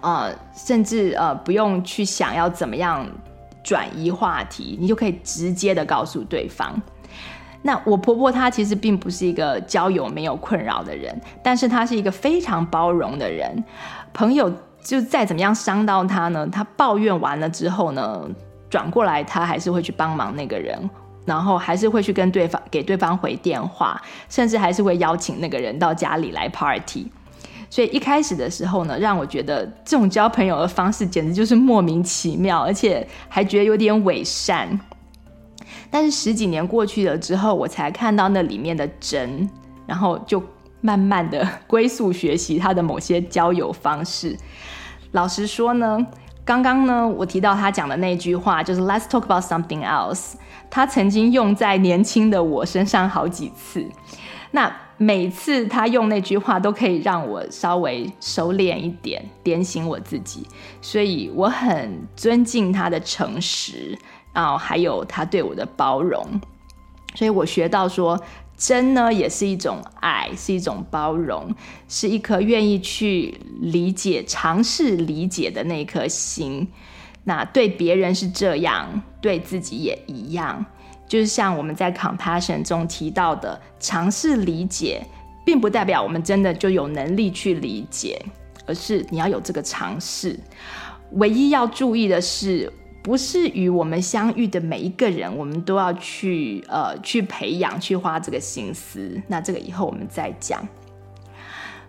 [0.03, 3.07] 呃，甚至呃，不用去想要怎么样
[3.65, 6.81] 转移话题，你就可以直接的告诉对方。
[7.63, 13.65] 那我婆婆她其实并不是一个交友没有困扰的人，但是她是一个非常包容的人。
[14.13, 14.53] 朋友
[14.87, 18.23] 就再怎么样伤到他呢，他抱怨完了之后呢，
[18.71, 20.89] 转过来他还是会去帮忙那个人，
[21.25, 27.11] 然后还是会去跟对方给对方回电话，甚至还是会邀请那个人到家里来 party。
[27.69, 34.79] 所以一开始的时候呢，让我觉得这种交朋友的方式简直就是莫名其妙，而且还觉得有点伪善。
[35.91, 39.51] 但是十几年过去了之后，我才看到那里面的真，
[39.85, 40.41] 然后就
[40.81, 44.37] 慢慢的 归宿学习他的某些交友方式。
[45.13, 45.99] 老实说呢，
[46.45, 50.35] 刚刚呢我提到他讲的那句话，就是 Let's talk about something else，
[50.71, 53.87] 他曾经用在年轻的我身上好几次。
[54.51, 60.47] 那每次他用那句话，都可以让我稍微收敛一点，点醒我自己，
[60.81, 63.99] 所以我很尊敬他的诚实
[64.33, 66.25] 啊，还有他对我的包容。
[67.15, 68.19] 所以我学到说，
[68.57, 71.55] 真呢也是一种爱，是一种包容，
[71.89, 76.67] 是一颗愿意去理解、尝试理解的那颗心。
[77.25, 80.65] 那对别人是这样，对自己也一样。
[81.09, 85.05] 就是像我们在 compassion 中提到的，尝试理解，
[85.45, 88.21] 并不代表我们真的就有能力去理解，
[88.67, 90.39] 而是你要有这个尝试。
[91.13, 92.73] 唯一要注意的是，
[93.07, 99.23] 不是与我们相遇的每一个人，我们都要去呃去培养，去花这个心思。
[99.29, 100.67] 那这个以后我们再讲。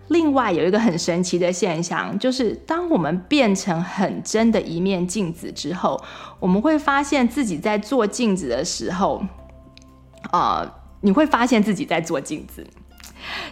[0.06, 6.00] 另外有一个很神奇的现象，就是当我们变成很真的一面镜子之后，
[6.38, 9.20] 我们会发现自己在做镜子的时候，
[10.30, 12.64] 啊、呃，你会发现自己在做镜子。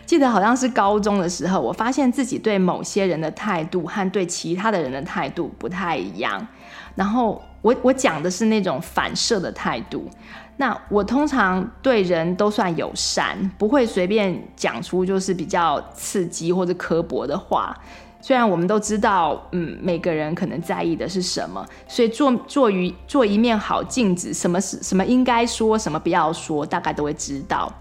[0.07, 6.47] 记得好像是高中的时候，我发现自己对某些人的态度和对其他的人的态度不太一样。
[6.95, 10.09] 然后我我讲的是那种反射的态度。
[10.57, 17.77] 那我通常对人都算友善，不会随便讲出就是比较刺激或者刻薄的话。
[18.21, 27.73] 虽然我们都知道，嗯，每个人可能在意的是什么，所以做做于做一面好镜子，什么是什么应该说，什么不要说，大概都会知道。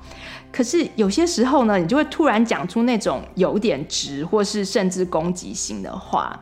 [0.52, 6.40] 可是有些时候呢，你就会突然讲出那种有点直，或是甚至攻击性的话。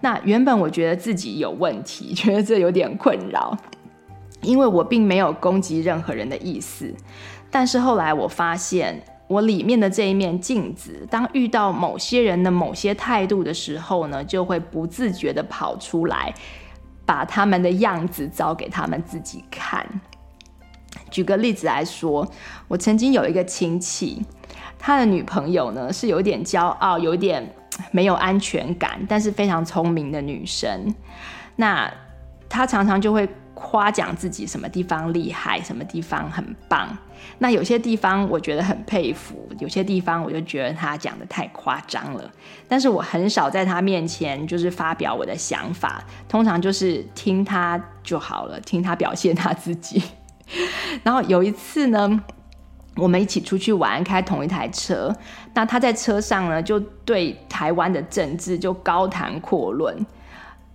[0.00, 3.56] 那原本我觉得自己有问题， 觉得这有点困扰。
[4.42, 6.94] 因为我并没有攻击任何人的意思。
[7.50, 16.32] 但是后来我发现，我里面的这一面镜子，当遇到某些人的某些态度的时候呢，就会不自觉地跑出来，
[17.04, 19.84] 把他们的样子照给他们自己看。
[21.10, 22.24] 举个例子来说，
[22.68, 24.22] 我曾经有一个亲戚，
[24.78, 27.52] 他的女朋友呢是有点骄傲，有点
[27.90, 30.94] 没有安全感，但是非常聪明的女生。
[31.56, 31.92] 那
[32.48, 36.96] 她常常就会夸奖自己什么地方厉害，什么地方很棒。
[37.38, 42.30] 那有些地方我觉得很佩服，有些地方我就觉得她讲得太夸张了。
[42.68, 50.02] 但是我很少在她面前就是发表我的想法，通常就是听她就好了，听她表现她自己。
[51.02, 52.22] 然后有一次呢，
[52.98, 55.14] 我们一起出去玩，开同一台车。
[55.54, 60.06] 那他在车上呢，就对台湾的政治就高谈阔论。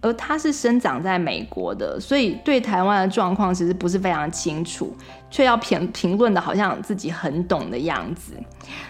[0.01, 4.93] 而他是生长在美国的，所以对台湾的状况其实不是非常清楚，
[5.31, 8.33] 却要评评论的好像自己很懂的样子。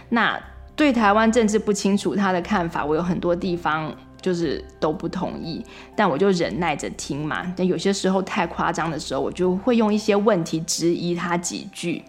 [0.10, 0.40] 那
[0.76, 5.64] 对台湾政治不清楚，他的看法我有很多地方就是都不同意，
[5.96, 7.46] 但我就忍耐着听嘛。
[7.56, 12.04] 但有些时候太夸张的时候，我就会用一些问题质疑他几句，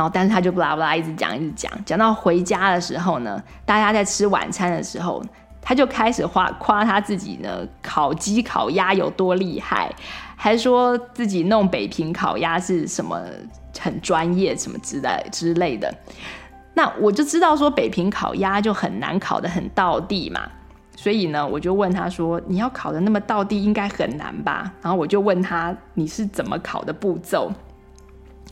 [0.00, 5.22] 然后但是他就不拉不拉一直讲一直讲，讲到回家的时候呢，大家在吃晚餐的时候。
[5.62, 9.94] 他就开始夸夸他自己呢，烤鸡烤鸭有多厉害，
[10.34, 13.20] 还说自己弄北平烤鸭是什么
[13.78, 15.94] 很专业什么之类之类的。
[16.72, 20.40] 那我就知道说北平烤鸭就很难烤得很到地嘛，
[20.96, 24.72] 所以呢，我就问他说，你要烤得那么到地应该很难吧？
[24.80, 27.52] 然后我就问他，你是怎么烤的步骤？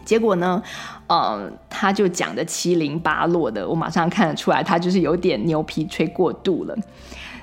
[0.05, 0.63] 结果呢，
[1.07, 6.75] 呃，他就讲的七零八落的，我马上看得出来，他就是有点牛皮吹过度了。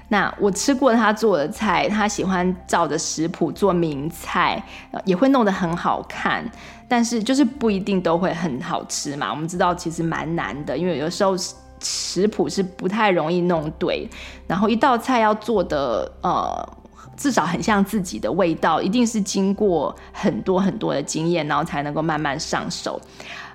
[0.08, 4.64] 那我吃过他做的菜，他喜欢照着食谱做名菜，
[5.06, 6.44] 也会弄得很好看，
[6.88, 9.30] 但是就是不一定都会很好吃嘛。
[9.30, 11.36] 我们知道其实蛮难的，因为有时候
[11.80, 14.10] 食谱是不太容易弄对，
[14.48, 16.68] 然后一道菜要做的呃。
[17.16, 23.00] 至少很像自己的味道，一定是经过很多很多的经验，然后才能够慢慢上手。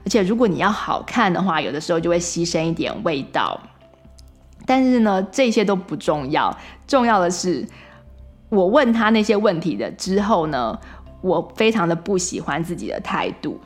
[0.04, 3.60] 而且如果你要好看的话，有的时候就会牺牲一点味道。
[4.66, 6.56] 但是呢，这些都不重要，
[6.86, 7.66] 重要的是
[8.48, 10.78] 我问他那些问题的之后呢，
[11.20, 13.60] 我非常的不喜欢自己的态度。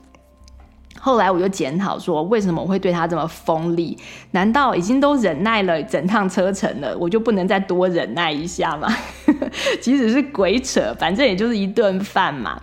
[1.00, 3.98] 后来我就检讨说，为什么我会对他这么锋利？
[4.30, 8.88] 难道已经都忍耐了整趟车程了，我就不能再多忍耐一下吗？
[9.82, 12.60] 即使是鬼扯，反正也就是一顿饭嘛。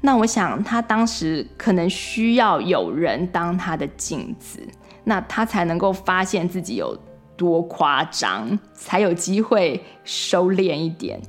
[0.00, 4.58] 那我想他当时可能需要有人当他的镜子，
[5.04, 6.98] 那他才能够发现自己有
[7.36, 11.20] 多夸张，才有机会收敛一点。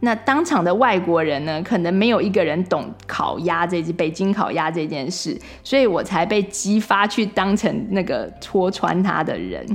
[0.00, 9.66] 那当场的外国人呢，可能没有一个人懂烤鸭这件北京烤鸭这件事，所以我才被激发去当成那个戳穿他的人。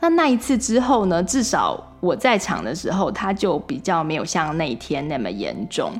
[0.00, 5.92] 那那一次之后呢，至少我在场的时候，他就比较没有像那一天那么严重。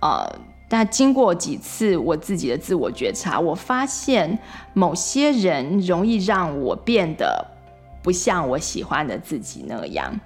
[0.00, 0.26] 呃，
[0.68, 4.38] 但经过几次我自己的自我觉察，我发现
[4.72, 7.46] 某些人容易让我变得
[8.02, 10.18] 不像我喜欢的自己那样。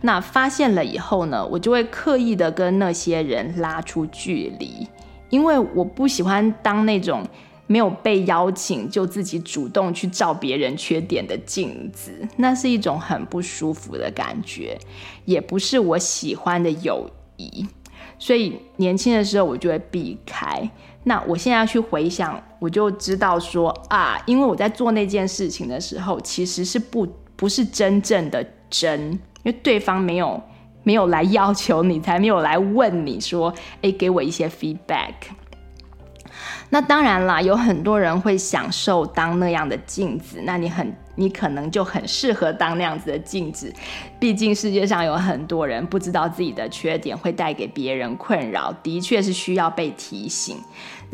[0.00, 4.86] 那发现了以后呢，我就会刻意的跟那些人拉出距离，
[5.30, 7.26] 因为我不喜欢当那种
[7.66, 14.78] 没有被邀请就自己主动去照别人缺点的镜子，那是一种很不舒服的感觉，
[15.24, 17.66] 也不是我喜欢的友谊。
[18.18, 20.70] 所以年轻的时候我就会避开。
[21.02, 27.06] 那我现在去回想，我就知道说啊，因为我在做那件事情的时候，其实是不
[27.36, 29.18] 不是真正的真。
[29.44, 30.42] 因为对方没有
[30.82, 35.14] 没有来要求你，才没有来问你说，诶，给我一些 feedback。
[36.70, 40.92] 那当然啦，有很多人会享受当那样的镜子，那你很。
[41.16, 43.72] 你可能就很适合当那样子的镜子，
[44.18, 50.56] 毕竟世界上有很多人不知道自己的缺点会带给别人困扰，的确是需要被提醒。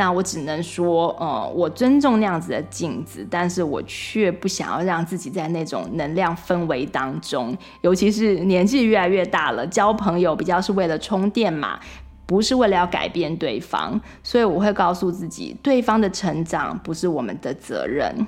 [0.01, 11.79] 那我只能说，呃，我尊重那样子的镜子，但是我却不想要让自己在那种能量氛围当中，尤其是年纪越来越大了，交朋友比较是为了充电嘛，
[12.25, 18.27] 不是为了要改变对方，所以我会告诉自己，对方的成长不是我们的责任。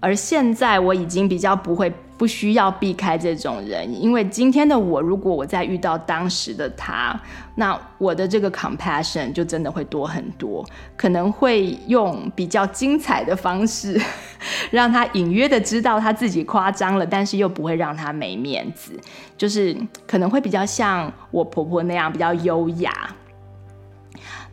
[0.00, 7.18] 而现在我已经比较不会不需要避开这种人，因为今天的我，如果我再遇到当时的他，
[7.54, 10.64] 那我的这个 compassion 就真的会多很多，
[10.96, 14.00] 可能会用比较精彩的方式，
[14.70, 18.98] 让他隐约的知道他自己夸张了，但是又不会让他没面子，
[19.38, 19.76] 就是
[20.06, 23.14] 可能会比较像我婆婆那样比较优雅。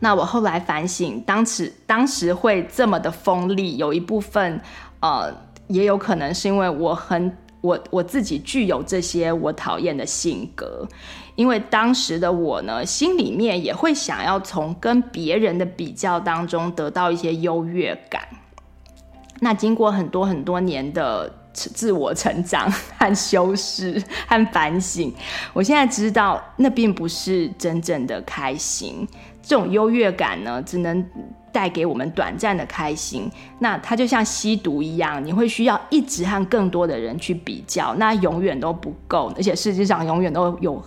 [0.00, 4.60] 那我后来反省，当时当时会这么的锋利，有一部分，
[5.00, 5.32] 呃，
[5.68, 10.86] 也有可能是因为我很我我自己具有这些我讨厌的性格，
[11.34, 18.22] 因为当时的我呢，心里面也会想要从跟别人的比较当中得到一些优越感。
[19.40, 25.12] 那经过很多很多年的自我成长和修饰和反省，
[25.52, 29.06] 我现在知道那并不是真正的开心。
[29.42, 31.04] 这种优越感呢，只能
[31.58, 33.28] 带给我们短暂的开心。
[33.58, 39.32] 那它就像吸毒一样，你会需要一直和更多的人去比较，那永远都不够。
[39.36, 40.80] 而且世界上永远都有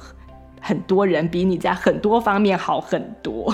[0.62, 3.54] 很多人比你在很多方面好很多。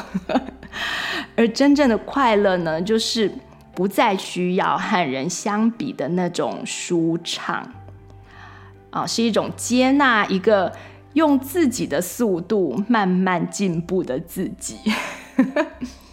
[1.35, 3.31] 而真正的快乐呢，就是。
[3.77, 7.71] 不再需要和人相比的那种舒畅
[8.89, 10.73] 啊，是一种接纳一个
[11.13, 14.79] 用自己的速度慢慢进步的自己。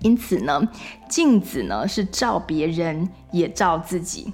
[0.00, 0.62] 因此呢，
[1.08, 4.32] 镜子呢是照别人也照自己，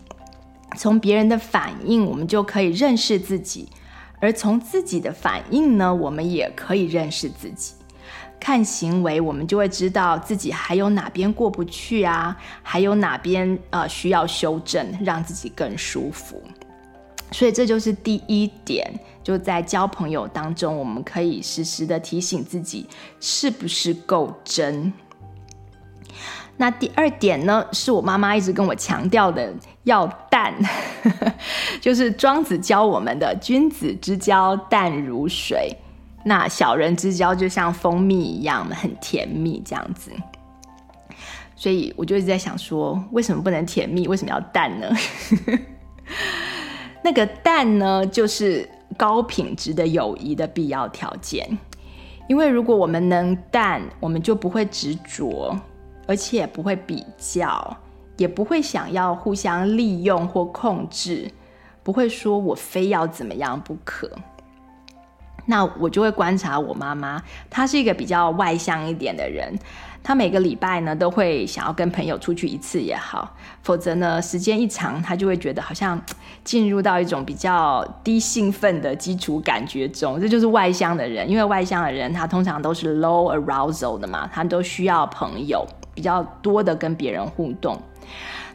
[0.77, 3.69] 从别人的反应我们就可以认识自己，
[4.21, 7.75] 而从自己的反应呢，我们也可以认识自己。
[8.41, 16.43] 看行为，我们就会知道自己还有哪边过不去啊，还有哪边呃需要修正，让自己更舒服。
[17.33, 18.93] 所以这就是第一点，
[19.23, 22.87] 就在交朋友当中，我们可以时时的提醒自己
[23.19, 24.93] 是不是够真。
[26.57, 29.53] 那第二点呢，是我妈妈一直跟我强调的，
[29.83, 30.55] 要淡，
[31.81, 35.77] 就是庄子教我们的“君子之交淡如水”。
[36.25, 40.11] 那小人之交就像蜂蜜一样，很甜蜜这样子，
[41.57, 44.09] 所以我就一直在想说，为什么不能甜蜜？
[44.09, 44.89] 为什么要淡呢？
[47.03, 51.47] 那个淡呢，就是高品质的友谊的必要条件。
[52.27, 55.55] 因为如果我们能淡，我们就不会执着，
[56.07, 57.77] 而且不会比较，
[58.17, 61.31] 也不会想要互相利用或控制，
[61.83, 64.11] 不会说我非要怎么样不可。
[65.47, 69.55] 那我就会观察我妈妈，她是一个比较外向一点的人，
[70.03, 76.01] 她每个礼拜呢都会想要跟朋友出去一次也好，否则呢时间一长，她就会觉得好像
[76.45, 85.63] 进入到一种比较低兴奋的基础感觉中，这就是外向的人，因为外向的人他通常都是 low arousal 的嘛，他都需要朋友
[85.95, 87.81] 比较多的跟别人互动。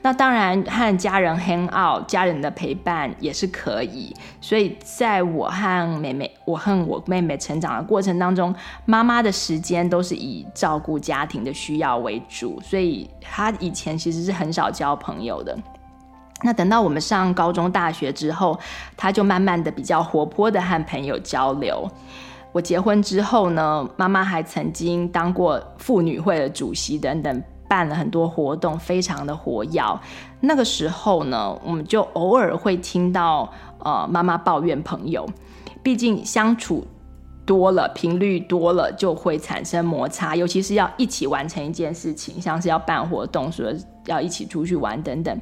[0.01, 4.15] 那当然，和家人 hang out，家人的陪伴也是可以。
[4.39, 15.57] 所以，在我和妹妹，我和我妹妹成长的过程当中，妈妈的时间都是以照顾家庭的需要为主，所以她以前其实是很少交朋友的。
[16.43, 18.57] 那等到我们上高中、大学之后，
[18.95, 21.85] 她就慢慢的比较活泼的和朋友交流。
[22.59, 27.43] 我结婚之后呢，妈妈还曾经当过妇女会的主席等等。
[27.69, 29.99] 办了很多活动，非常的活跃。
[30.41, 33.47] 那个时候呢，我们就偶尔会听到
[33.77, 35.23] 呃妈妈抱怨朋友，
[35.83, 36.83] 毕竟相处
[37.45, 40.35] 多了，频率多了，就会产生摩擦。
[40.35, 43.71] 尤其是要一起完成一件事情，像是要办活动，说
[44.07, 45.39] 要一起出去玩等等。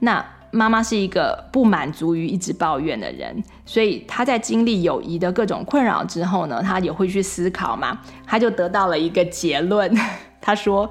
[0.00, 9.92] 那妈妈是一个不满足于一直抱怨的人，所以她在经历友谊的各种困扰之后呢，她也会去思考嘛，她就得到了一个结论，
[10.40, 10.88] 她说。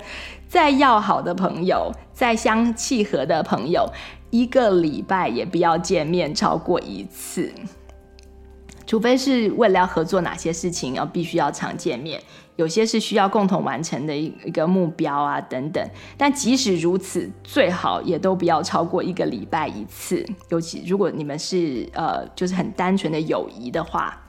[0.49, 3.88] 再要好的朋友，再相契合的朋友，
[4.32, 7.53] 一个礼拜也不要见面超过一次，
[8.88, 12.20] 除非是为了要合作哪些事情，要必须要常见面，
[12.60, 15.82] 有些是需要共同完成的一一个目标啊等等。
[16.18, 20.26] 但即使如此，最好也都不要超过一个礼拜一次。
[20.49, 24.22] 尤其如果你们是呃，就是很单纯的友谊的话，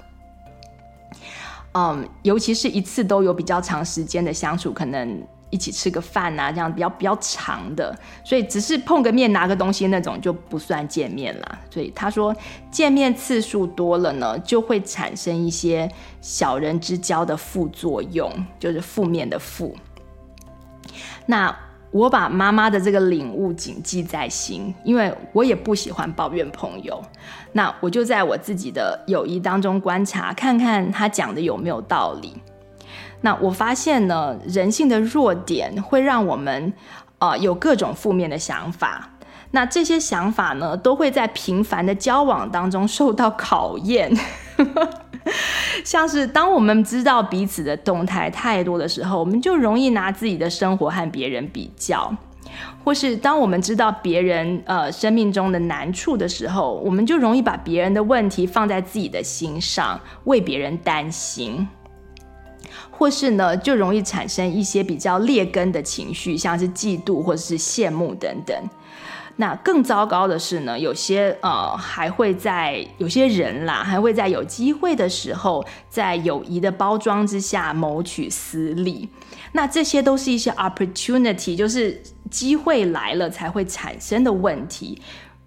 [1.72, 5.20] 嗯，尤其是一次都有比较长时间的相处，可能。
[5.50, 7.94] 一起吃个饭啊，这样比较比较长的，
[8.24, 11.58] 所以只是碰个面拿个东西那种就不算见面啦。
[11.70, 12.34] 所以他说，
[12.70, 15.90] 见面次数多了呢，就会产生一些
[16.20, 19.76] 小人之交的副作用，就是负面的负。
[21.26, 21.54] 那
[21.92, 27.02] 我把妈妈的这个领悟谨记在心，因为我也不喜欢抱怨朋友。
[27.52, 32.36] 那我就在我自己的友谊当中观察，看看他讲的有没有道理。
[33.22, 36.72] 那我发现呢，人性的弱点会让我们，
[37.18, 39.10] 呃，有各种负面的想法。
[39.52, 44.10] 那这些想法呢，都会在频繁的交往当中受到考验。
[45.84, 52.10] 像是当我们知道彼此的动态太多的时候，我们就容易拿自己的生活和别人比较；
[52.84, 61.68] 或是当我们知道别人呃生命中的难处的时候，我们就容易把别人的问题放在自己的心上，为别人担心。
[63.00, 68.54] 或是呢就容易产生一些比较劣根的情绪，像是嫉妒或者是羡慕等等。
[69.36, 79.08] 那更糟糕的是呢，有些呃还会在有些人啦，还会在有机会的时候，在友谊的包装之下谋取私利。
[79.52, 85.00] 那这些都是一些 opportunity，就是机会来了才会产生的问题。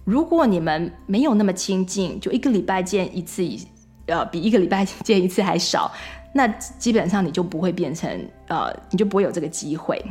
[0.05, 3.61] 如果你们没有那么亲近，就一个礼拜见一次以，
[4.07, 5.91] 呃，比一个礼拜见一次还少，
[6.33, 8.09] 那基本上你就不会变成
[8.47, 10.03] 呃，你就不会有这个机会。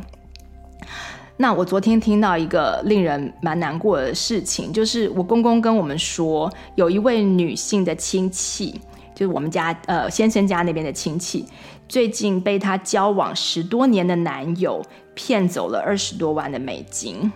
[1.35, 8.79] 那我昨天听到一个令人蛮难过的事情，就是我公公跟我们说，有一位女性的亲戚，
[9.15, 11.45] 就是我们家呃先生家那边的亲戚，
[11.89, 14.81] 最近被他交往十多年的男友
[15.15, 17.31] 骗走了二十多万的美金。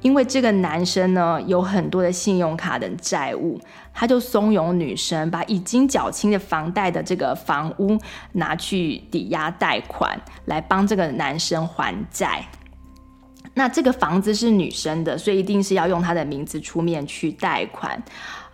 [0.00, 3.60] 因为这个男生呢有很多的信用卡等债务，
[3.92, 7.98] 他就怂恿女生把已经缴清的房贷的这个房屋
[8.32, 12.46] 拿去抵押贷款，来帮这个男生还债。
[13.54, 18.00] 那这个房子是女生的，所以一定是要用她的名字出面去贷款，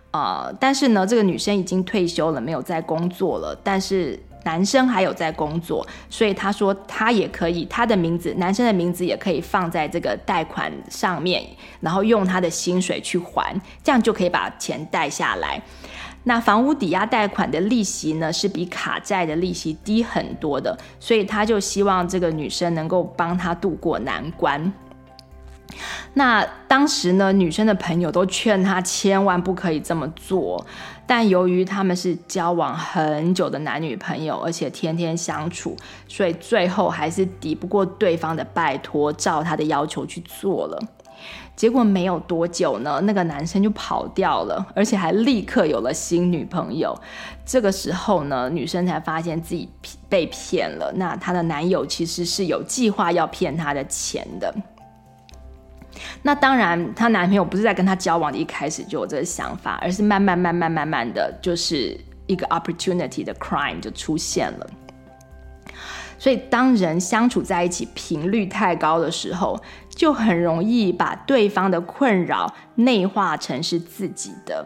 [0.09, 11.43] 呃，但是呢，这个女生已经退休了，没有在工作了，但是男生还有在工作，所以他说他也可以，他的名字，男生的名字也可以放在这个贷款上面，
[11.81, 15.61] 然后用他的薪水去还，这样就可以把钱贷下来。
[16.27, 24.71] 那房屋抵押贷款的利息呢，是比卡债的利息低很多的，所以他就希望这个女生能够帮他渡过难关。
[26.13, 30.65] 那当时呢，女生的朋友都劝她千万不可以这么做，
[31.05, 35.75] 但由于他们是交往很久的男女朋友，而且天天相处，
[36.07, 40.79] 所以最后还是抵不过对方的拜托，照他的要求去做了。
[41.55, 46.93] 结果没有多久呢，那个男生就跑掉了，而且还立刻有了新女朋友。
[47.45, 49.69] 这个时候呢，女生才发现自己
[50.09, 50.91] 被骗了。
[50.97, 54.53] 那她的男友其实是有计划要骗她的钱的。
[56.21, 64.67] 那当然，她男朋友不是在跟她交往的一开始就有这个想法，而是慢慢、慢慢、慢慢的就是一个 opportunity 的 crime 就出现了。
[66.17, 74.65] 所以，当人相处在一起频率太高的时候，就很容易把对方的困扰内化成是自己的，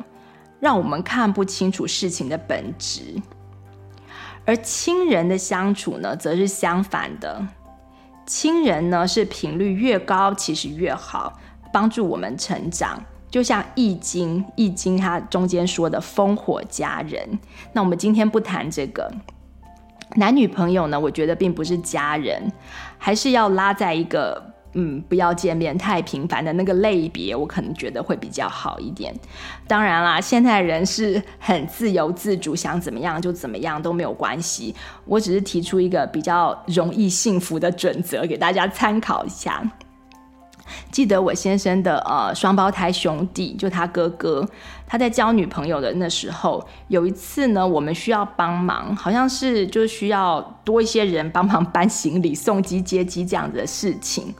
[0.59, 3.01] 让我们看不清楚事情的本质。
[4.45, 7.45] 而亲人的相处呢，则是相反的。
[8.29, 11.39] 亲人呢，是频率越高，其实越好，
[11.73, 13.03] 帮助我们成长。
[13.31, 17.39] 就像《易经》，《易经》它中间说的“烽火家人”。
[17.73, 19.11] 那我们今天不谈这个。
[20.17, 22.51] 男女朋友呢，我觉得并不是家人，
[22.99, 24.48] 还是要拉在一个。
[24.73, 29.13] 嗯，不要见面太频繁的那个类别，我可能觉得会比较好一点。
[29.67, 34.75] 当然啦，现在人是很自由自主，想怎么样就怎么样都没有关系。
[35.05, 39.63] 我只是提出一个比较容易幸福的准则给大家参考一下。
[40.91, 44.47] 记得我先生的呃双胞胎兄弟，就他哥哥，
[44.87, 54.33] 他在交女朋友的那时候，有一次呢，我们需要帮忙，好像是就需要多一些人帮忙搬行李、送机接机这样子的事情。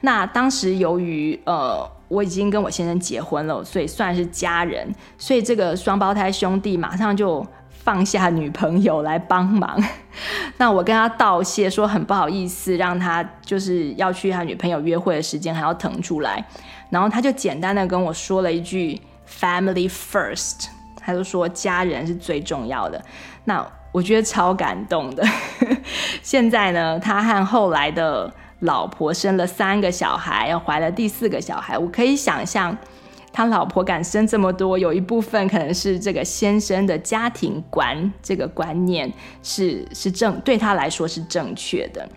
[0.00, 7.46] 那当时由于呃我已经跟我先生结婚了，所以算是家人，所以这个双胞胎兄弟马上就。
[7.86, 9.80] 放下女朋友来帮忙，
[10.58, 16.44] 那我跟他道谢，说很不好意思，让他就是要去他女朋友约会的时间还要腾出来，
[16.90, 20.66] 然后他就简单的跟我说了一句 “family first”，
[21.00, 23.00] 他就说家人是最重要的。
[23.44, 25.24] 那我觉得超感动的。
[26.22, 28.28] 现在呢，他和后来的
[28.58, 32.76] 老婆生了三个小孩，要怀了第四个小孩，我可以想象。
[33.36, 39.12] 他老婆敢生这么多，有一部分可能是这个先生的家庭观，这个观念
[39.42, 42.08] 是是正，对他来说是正确的。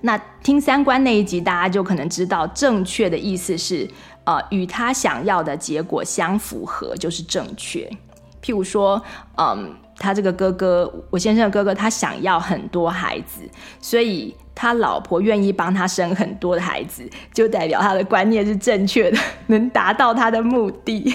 [0.00, 3.88] 那听三观那一集，大家就可能知道，正确的意思是，
[4.24, 7.88] 呃，与他想要的结果相符合，就是正确。
[8.42, 9.00] 譬如说，
[9.38, 13.48] 嗯，他这个哥哥，我先生的哥哥，他想要很多孩子，
[13.80, 14.34] 所以。
[14.54, 21.14] 他老婆愿意帮他生很多的孩子，就代表他的观念是正确的，能达到他的目的。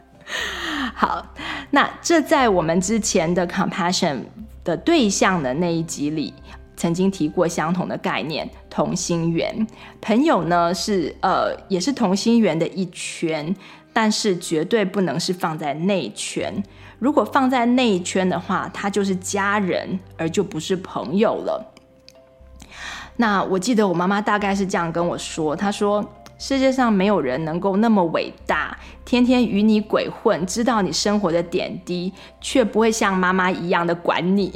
[0.94, 1.34] 好，
[1.70, 4.18] 那这在我们之前的 compassion
[4.64, 6.34] 的对象的那一集里，
[6.76, 9.66] 曾经提过相同的概念，同心圆。
[10.00, 13.54] 朋友呢是呃也是同心圆的一圈，
[13.92, 16.62] 但是绝对不能是放在内圈。
[16.98, 21.74] 如果放在内圈的话，他就是家人，而就不是朋友了。
[23.18, 26.02] 那我记得我妈妈大概是这样跟我说，她说
[26.38, 34.52] 世界上没有人能够那么伟大，天天与你鬼混，知道你生活的点滴，却不会像妈妈一样的管你。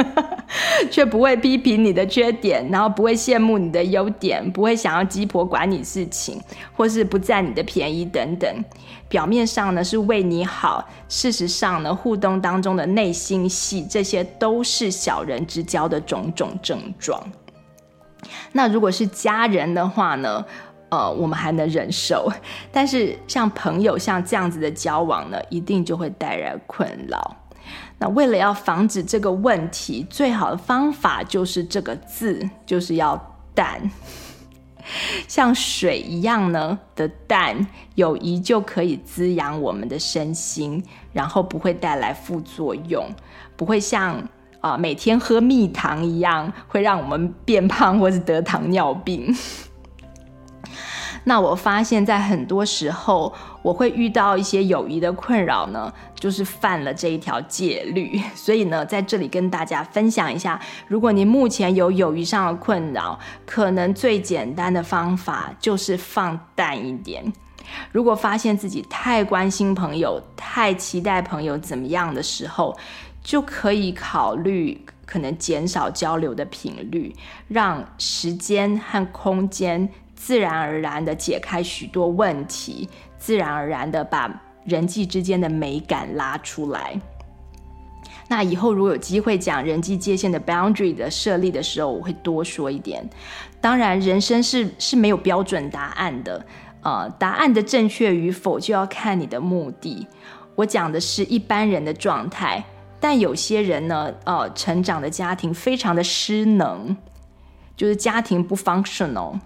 [0.90, 6.40] 却不会批评你的缺点，然后不会羡慕你的优点，不会想要鸡婆管你事情，
[6.74, 8.48] 或是不占你的便宜等等。
[9.10, 17.22] 表面上呢是为你好，事实上呢互动当中的内心戏，这些都是小人之交的种种症状。
[18.52, 20.44] 那如果是家人的话呢，
[20.88, 22.30] 呃，我们还能忍受，
[22.72, 27.36] 但是像朋友像这样子的交往呢，一定就会带来困扰。
[27.98, 33.78] 那为了要防止这个问题，最好的方法就是这个字，就是要淡，
[35.28, 37.64] 像水一样呢的淡，
[37.94, 43.06] 友谊就可以滋养我们的身心，然后不会带来副作用，
[43.54, 44.26] 不会像
[44.60, 49.34] 啊、每天喝蜜糖一样，会让我们变胖或是得糖尿病。
[51.24, 53.32] 那我发现，在很多时候，
[53.62, 58.18] 我会遇到一些友谊的困扰呢，就是犯了这一条戒律。
[58.34, 60.58] 所以呢，在这里跟大家分享一下，
[60.88, 67.30] 如果你目前有友谊上的困扰，可能最简单的方法就是放淡一点。
[67.92, 72.76] 如果发现自己太关心朋友、太期待朋友怎么样的时候，
[73.30, 77.14] 就可以考虑可能减少交流的频率，
[77.46, 79.88] 让时间和空间。
[80.16, 84.28] 自然而然的解开许多问题，自然而然的把
[84.64, 87.00] 人际之间的美感拉出来。
[88.26, 93.08] 那以后如果有机会讲人际界限的 boundary 的设立的时候，我会多说一点。
[93.60, 96.44] 当然，人生是是没有标准答案的，
[96.82, 100.04] 呃，答案的正确与否就要看你的目的。
[100.56, 102.62] 我讲的是一般人的状态，
[103.00, 106.96] 但有些人呢，呃，成长的家庭非常的失能，
[107.76, 109.38] 就是家庭不 functional。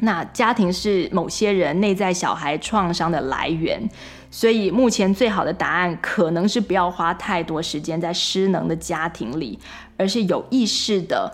[0.00, 3.88] 那家庭是某些人内在小孩创伤的来源，
[4.30, 9.58] 所以目前最好的答案可能是不要花太多时间在失能的家庭里，
[9.96, 11.32] 而是有意识的，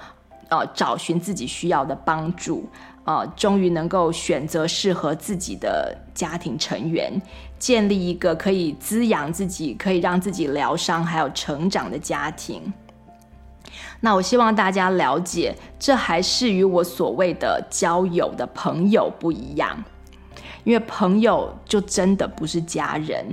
[0.50, 2.68] 呃，找寻自己需要的帮助，
[3.04, 7.10] 呃，终于能够选择适合自己的家庭成员，
[7.58, 12.72] 建立一个可以滋养自己、可以让自己疗伤还有成长的家庭。
[14.00, 19.82] 那我希望大家了解，这还是与我所谓的交友的朋友不一样，
[20.64, 23.24] 因为朋友就真的不是家人。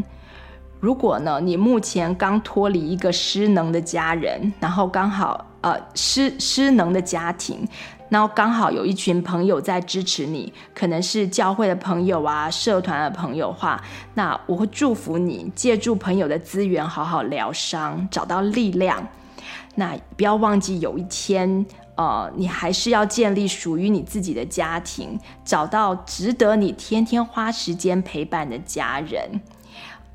[0.79, 7.67] 如果呢，你目前刚脱离一个失能的家人，然后刚好呃失失能的家庭，
[8.09, 13.83] 然后刚好有一群朋友在支持你，可能是教会的朋友啊、社团的朋友的话，
[14.13, 19.05] 那我会祝福你借助朋友的资源，好好疗伤，找到力量。
[19.75, 29.39] 那不要忘记，有一天，呃，你还是要建立属于你自己的家庭，找到值得你天天花时间陪伴的家人，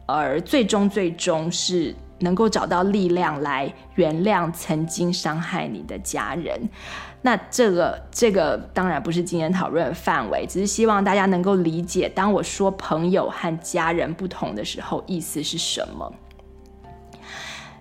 [0.07, 6.69] 而最终最终是能够找到力量来原谅曾经伤害你的家人。
[7.23, 16.13] 那这个这个当然不是今天讨论的范围，只是希望大家能够理解，当我说朋友和家人不同的时候，意思是什么。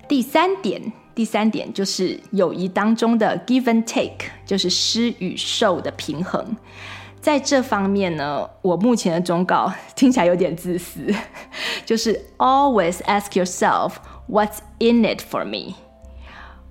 [0.07, 0.93] 第三点。
[1.13, 6.55] 第三点就是友谊当中的 give and take，就是施与受的平衡。
[7.19, 11.13] 在这方面呢，我目前的忠告听起来有点自私，
[11.85, 13.95] 就是 always ask yourself
[14.29, 15.75] what's in it for me。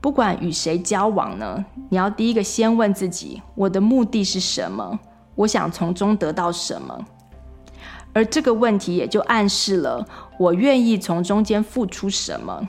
[0.00, 4.98] 不管与谁交往呢，你要第一个先问自己，我的目的是什么？
[5.34, 7.06] 我想从中得到什么？
[8.12, 10.04] 而这个问题也就暗示了
[10.36, 12.68] 我愿意从中间付出什么。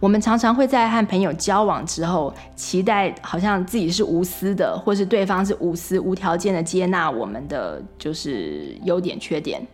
[0.00, 9.64] 我们常常会在和朋友交往之后，期待好像自己是无私的，或是对方是无私、无条件的接纳我们的就是优点、缺点。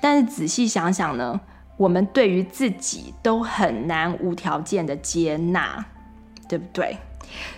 [0.00, 1.38] 但是仔细想想呢，
[1.76, 5.84] 我们对于自己都很难无条件的接纳，
[6.48, 6.96] 对不对？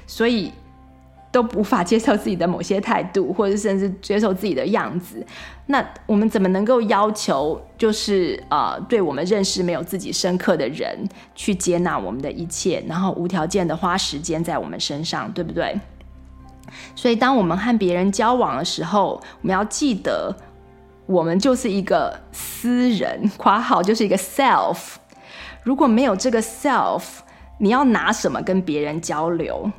[0.07, 0.53] 所以。
[1.31, 5.25] 都无法接受自己的某些态度，或者甚至接受自己的样子，
[5.66, 15.79] 那我们怎么能够要求，就是呃，对我们认识没有自己深刻的人去接纳我们的一切，然后无条件的花时间在我们身上，对不对？
[16.97, 20.35] 所以，当我们和别人交往的时候，我们要记得，
[21.09, 24.97] 我们就是一个私人，括号就是一个 self。
[25.63, 27.03] 如果没有这个 self，
[27.57, 29.73] 你要拿什么跟别人交流？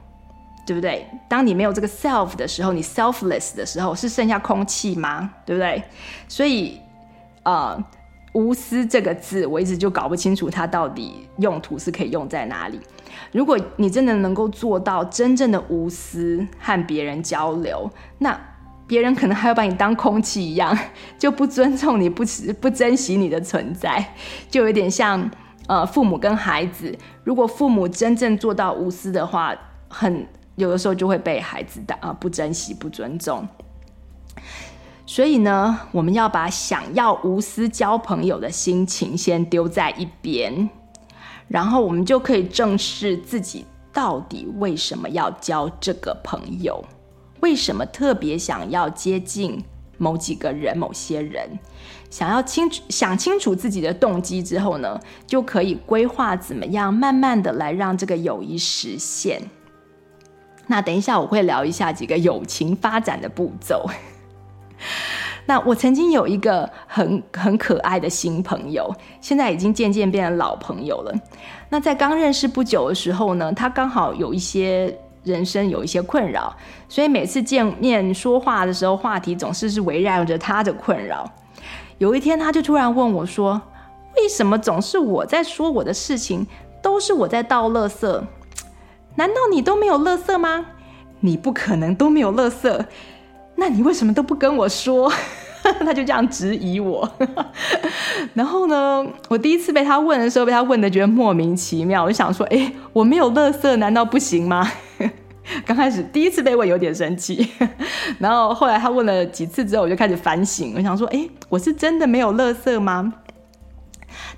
[0.65, 1.07] 对不对？
[1.27, 5.31] 当你没有这个 self 的时候，你 selfless 的时候，是剩下空气吗？
[5.45, 5.83] 对不对？
[6.27, 6.81] 所以，
[7.43, 7.79] 呃，
[8.33, 12.79] 无私这个字，我一直就搞不清楚它到底用途是可以用在哪里。
[13.31, 18.39] 如果你真的能够做到真正的无私和别人交流，那
[18.89, 20.77] 别人可能还要把你当空气一样，
[21.17, 22.25] 就不尊重你，不
[22.59, 24.15] 不珍惜你的存在，
[24.51, 25.31] 就有点像。
[25.69, 29.55] 呃，父母跟孩子，如果父母真正做到无私的话，
[29.87, 33.47] 很有的时候就会被孩子的啊不珍惜、不尊重。
[35.05, 40.67] 所以呢，我们要把想要无私交朋友的心情先丢在一边，
[41.47, 43.63] 然后我们就可以正视自己
[43.93, 46.83] 到底为什么要交这个朋友，
[47.41, 49.63] 为什么特别想要接近
[49.97, 51.59] 某几个人、某些人，
[52.09, 59.41] 想要清楚想清楚自己的动机之后呢，就可以规划怎么样慢慢的来让这个友谊实现。
[60.67, 63.85] 那等一下我会聊一下几个友情发展的步骤。
[65.45, 71.13] 那我曾经有一个很很可爱的新朋友，现在已经渐渐变成老朋友了。
[71.69, 76.55] 那在刚认识不久的时候呢，他刚好有一些人生有一些困扰，
[76.87, 81.29] 所以每次见面说话的时候，话题总是是围绕着他的困扰。
[81.97, 83.61] 有一天，他就突然问我说
[84.17, 86.47] ：“为什么总是我在说我的事情，
[86.81, 88.21] 都是我在倒垃圾？
[89.15, 90.65] 难道你都没有垃圾吗？
[91.19, 92.85] 你不可能都没有垃圾。”
[93.55, 95.11] 那你为什么都不跟我说？
[95.61, 97.07] 他就这样质疑我。
[98.33, 102.05] 然后呢，我第一次被他问的时候，被他问的觉得莫名其妙。
[102.05, 104.71] 我就想说，哎，我没有垃圾，难道不行吗？
[105.65, 107.49] 刚开始第一次被问有点生气，
[108.17, 110.73] 然后后来他问了几次之后，我就开始反省。
[110.75, 113.13] 我想说，哎，我是真的没有乐色吗？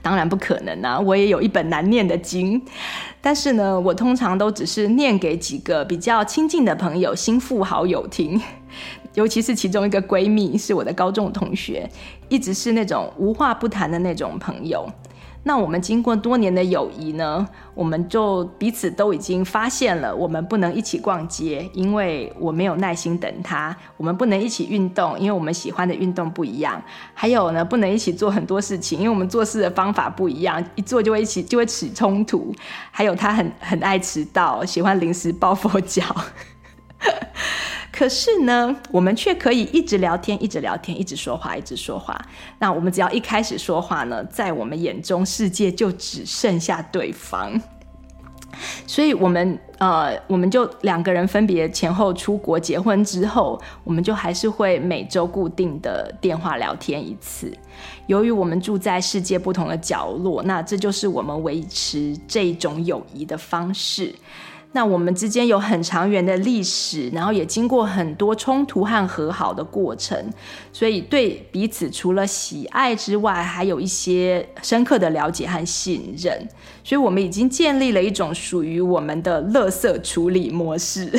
[0.01, 0.99] 当然不可能啊！
[0.99, 2.61] 我也有一本难念的经，
[3.21, 8.39] 但是呢，我通常都只是念给几个比较亲近的朋友、心腹好友听。
[9.13, 11.89] 尤其是其中一个闺蜜是我的高中同学，
[12.29, 14.89] 一直是那种无话不谈的那种朋友。
[15.43, 26.79] 那我们经过多年的友谊呢，我们就彼此都已经发现了，我们不能一起逛街，因为我没有耐心等他；我们不能一起运动，因为我们喜欢的运动不一样；
[27.15, 32.53] 还有呢，不能一起做很多事情，因为我们做事的方法不一样，一做就会一起就会起冲突。
[32.91, 36.03] 还有他很很爱迟到，喜欢临时抱佛脚。
[37.91, 42.19] 可是呢，我们却可以一直聊天，一直聊天，一直说话，一直说话。
[42.57, 47.61] 那我们只要一开始说话呢，在我们眼中，世界就只剩下对方。
[48.85, 57.51] 所以，我们呃，我们就两个人分别前后出国结婚之后，我们就还是会每周固定的电话聊天一次。
[58.07, 64.13] 由于我们住在世界不同的角落，那这就是我们维持这种友谊的方式。
[64.73, 70.17] 那我们之间有很长远的历史，然后也经过很多冲突和和好的过程，
[70.71, 76.47] 所以对彼此除了喜爱之外，还有一些深刻的了解和信任。
[76.83, 81.11] 所以我们已经建立了一种属于我们的垃圾处理模式，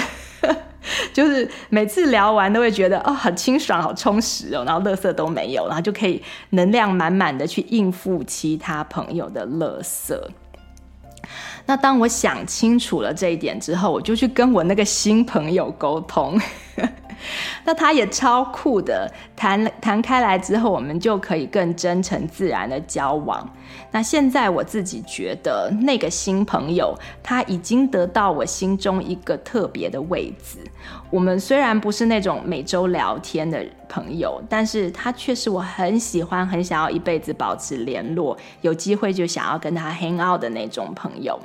[1.13, 10.19] 就是每次聊完都会觉得哦，很清爽，好充实哦，然后垃圾都没有，然后就可以能量满满的去应付其他朋友的垃圾。
[11.67, 16.41] 那当我想清楚了这一点之后，我就去跟我那个新朋友沟通。
[17.65, 23.49] 那他也超酷的，谈谈开来之后，我们就可以更真诚自然的交往。
[23.93, 30.59] 那现在我自己觉得，那个新朋友他已经得到我心中一个特别的位置。
[31.13, 41.39] 我们虽然不是那种每周聊天的朋友，但是他却是我很喜欢、很想要一辈子保持联络，有机会就想要跟他 hang out 的那种朋友。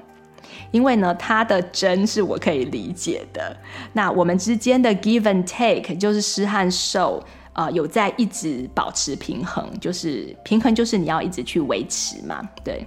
[0.72, 3.55] 因为呢，他的真是我可以理解的。
[3.91, 12.86] 那我们之间的 give and take 就是施和受，呃，有在一直保持平衡，就是平衡就是你要一直去维持嘛，对。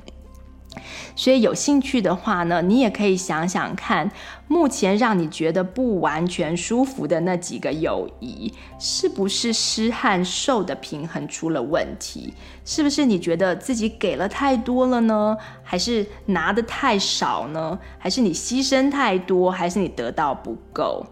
[1.17, 4.11] 所以有兴趣的话呢，你也可以想想看，
[4.47, 12.33] 目前让你觉得不完全舒服的那几个友谊，是不是失和受的平衡出了问题？
[12.65, 15.37] 是不是你觉得自己给了太多了呢？
[15.63, 17.79] 还是拿的太少呢？
[17.99, 19.51] 还是你牺牲太多？
[19.51, 21.05] 还是你得到不够？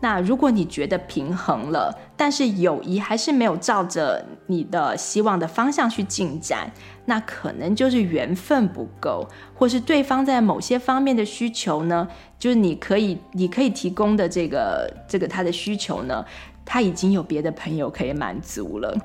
[0.00, 6.70] 那如果你觉得平衡了，但是友谊还是没有照着你的希望的方向去进展，
[7.06, 16.24] 那可能就是缘分不够，或是对方在某些方面的需求呢，就是你可以你可以提供的这个这个他的需求呢，
[16.64, 18.96] 他已经有别的朋友可以满足了，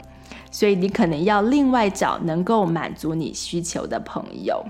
[0.50, 4.64] 所以你可能要另外找能够满足你需求的朋友。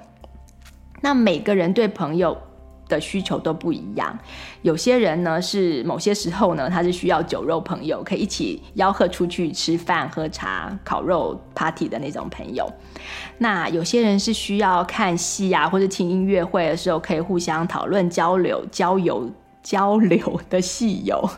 [1.02, 2.38] 那每个人对朋友
[2.90, 4.18] 的需求都不一样，
[4.64, 12.70] 有些人呢是某些时候呢，他是需要酒肉朋友，可以一起吆喝出去吃饭、喝茶、烤肉、party 的那种朋友。
[13.38, 19.30] 那有些人是需要看戏啊，或者听音乐会的时候，可以互相讨论、交流、交友、
[19.64, 21.30] 交流的戏友。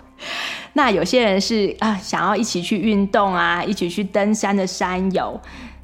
[0.73, 5.39] 那有些人是啊，想要一起去运动啊，一起去登山的山友。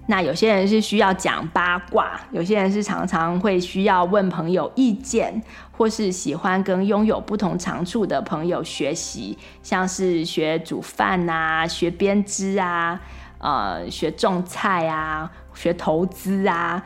[0.09, 13.01] 那有些人是需要讲八卦，有些人是常常会需要问朋友意见，或是喜欢跟拥有不同长处的朋友学习，像是学煮饭啊、学编织啊、
[13.39, 16.81] 呃、学种菜啊、学投资啊，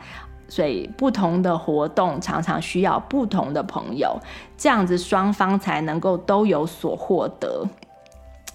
[0.48, 4.18] 所以不同的活动常常需要不同的朋友，
[4.58, 7.68] 这样子双方才能够都有所获得。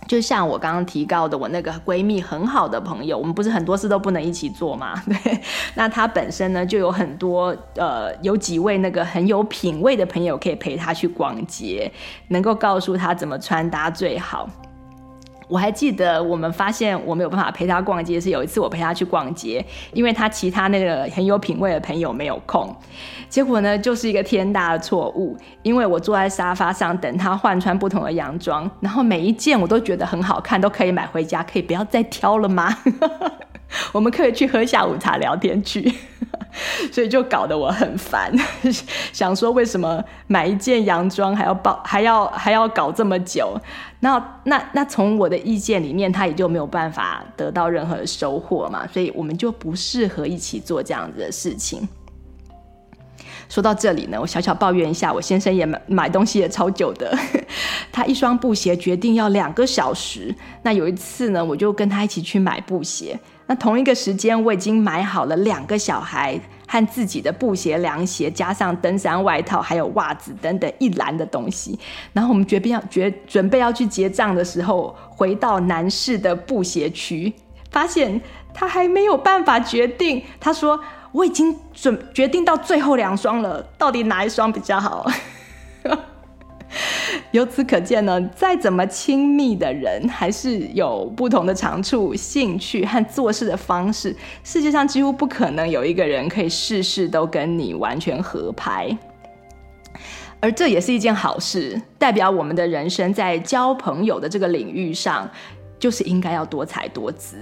[0.08, 4.94] 就像我刚刚提到的，我那个闺蜜很好的朋友，我们不是很多事都不能一起做嘛？
[5.06, 5.40] 对，
[5.76, 11.92] 那她本身呢就有很多呃，有几位那个很有品味的朋友可以陪她去逛街，
[12.30, 14.50] 能够告诉她怎么穿搭最好。
[15.48, 22.76] 我还记得，我们发现我没有办法陪他逛街，是有一次我陪他去逛街，因为他其他那个很有品味的朋友没有空，
[23.30, 32.78] 结果呢就是一个天大的错误，因为我坐在沙发上等他换穿不同的洋装，然后每一件我都觉得很好看，都可以买回家，可以不要再挑了吗？
[33.94, 35.94] 我们可以去喝下午茶聊天去。
[36.92, 38.32] 所以就搞得我很烦，
[39.14, 43.60] 想说为什么买一件洋装还要包，还要还要搞这么久？
[44.00, 51.88] 那那那从我的意见里面，他也就没有办法得到任何收获嘛，所以我们就不适合一起做这样子的事情。
[53.50, 57.18] 说到这里呢，我小小抱怨一下，我先生也买买东西也超久的，
[57.92, 60.36] 他一双布鞋决定要两个小时。
[60.64, 63.18] 那有一次呢，我就跟他一起去买布鞋。
[63.48, 71.80] 那同一个时间，我已经买好了两个小孩和自己的布鞋、凉鞋，加上登山外套，还有袜子等等一篮的东西。
[72.12, 77.34] 然后我们决定要决准备要去结账的时候，回到男士的布鞋区，
[77.72, 78.22] 发现
[78.54, 80.22] 他还没有办法决定。
[80.42, 80.78] 他说
[81.14, 85.10] ：“我已经准决定到最后两双了，到底哪一双比较好？”
[87.32, 94.16] 由此可见呢，再怎么亲密的人，还是有不同的长处、兴趣和做事的方式。
[94.44, 98.96] 世界上几乎不可能有一个人可以事事都跟你完全合拍，
[100.40, 105.30] 而这也是一件好事，代表我们的人生在交朋友的这个领域上，
[105.80, 107.38] 就是应该要多才多姿。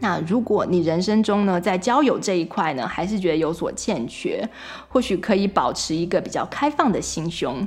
[0.00, 4.48] 那如果你人生中呢，在交友这一块呢，还是觉得有所欠缺，
[4.88, 7.66] 或许可以保持一个比较开放的心胸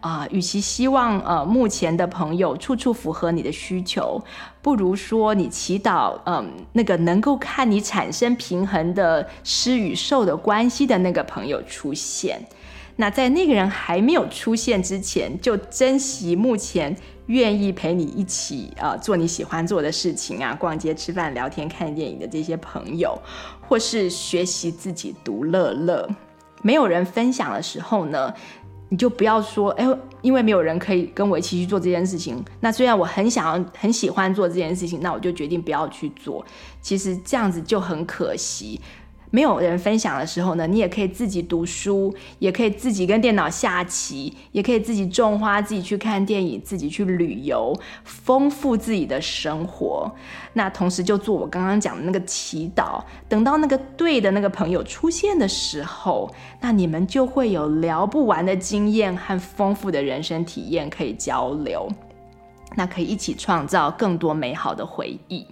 [0.00, 0.26] 啊。
[0.30, 4.20] 与其希望呃目前的朋友处处符合你的需求，
[4.60, 12.40] 不如说你祈祷嗯那个能够看你产生平衡的施与受的关系的那个朋友出现。
[12.96, 16.96] 那在那个人还没有出现之前，就珍惜目前。
[17.30, 23.16] 愿意陪你一起啊、做你喜欢做的事情啊，逛街、吃饭、聊天、看电影的这些朋友，
[23.60, 26.08] 或是学习自己独乐乐。
[26.62, 28.34] 没有人分享的时候呢，
[28.88, 29.86] 你就不要说，哎，
[30.22, 32.44] 因为没有人可以跟我一起去做这件事情。
[32.58, 36.44] 那虽然我很想要、很喜欢做这件事情，那我就决定不要去做。
[36.82, 38.80] 其实这样子就很可惜。
[39.30, 47.72] 没有人分享的时候呢，你也可以自己读书，也可以自己跟电脑下棋，也可以自己种花，自己去看电影，自己去旅游，
[48.04, 50.10] 丰富自己的生活。
[50.52, 56.28] 那同时就做我刚刚讲的那个祈祷，等到那个对的那个朋友出现的时候，
[56.60, 61.88] 那你们就会有聊不完的经验和丰富的人生体验可以交流，
[62.74, 65.46] 那可以一起创造更多美好的回忆。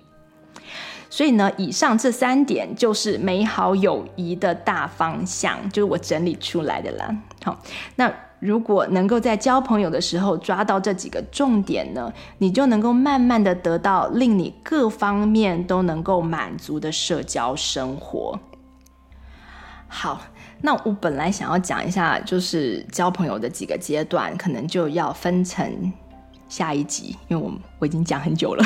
[1.11, 7.17] 所以呢，以上这三点就是美好友谊的大方向，就是我整理出来的啦。
[7.43, 7.61] 好，
[7.97, 18.39] 那如果能够在交朋友的时候抓到这几个重点呢，你就能够慢慢的得到令你各方面都能够满足的社交生活。
[19.89, 20.21] 好，
[20.61, 25.93] 那我本来想要讲一下，就是交朋友的几个阶段，可能就要分成
[26.49, 28.65] 下一集，因为我我已经讲很久了。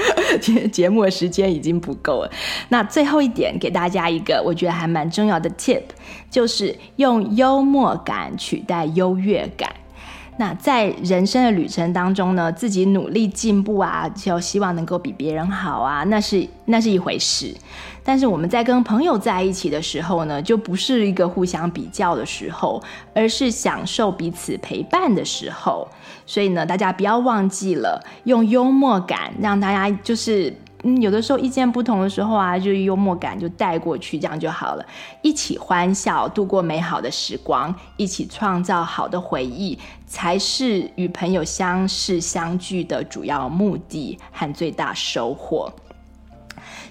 [0.40, 2.30] 节节目的时间已经不够了，
[2.68, 5.82] 那最后一点给大家一个我觉得还蛮重要的 tip，
[6.30, 9.70] 就是用幽默感取代优越感。
[10.38, 17.54] 那在人生的旅程当中呢，自己努力进步啊，就希望能够比别人好啊，那是那是一回事。
[18.02, 22.82] 但是我们在跟朋友在一起的时候呢，就不是一个互相比较的时候，
[23.14, 25.86] 而是享受彼此陪伴的时候。
[26.30, 30.54] 所以呢，大家不要忘记了用幽默感，让大家就是。
[30.82, 34.86] 嗯，有的时候意见不同的时候啊，就幽默感就带过去，这样就好了。
[35.20, 45.70] 一起欢笑，度过美好的时光，一起创造好的回忆，才是与朋友相识相聚的主要目的和最大收获。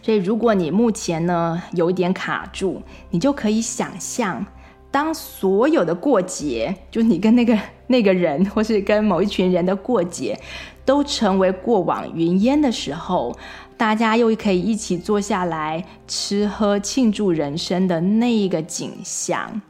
[0.04, 4.46] 所以，如果你目前呢有一点卡住，你就可以想象，
[4.92, 10.40] 当所有的过节，就你跟那个 那个人，或是跟某一群人的过节，
[10.84, 13.36] 都成为过往云烟的时候。
[13.78, 19.62] 大家又可以一起坐下来吃喝庆祝人生的那一个景象。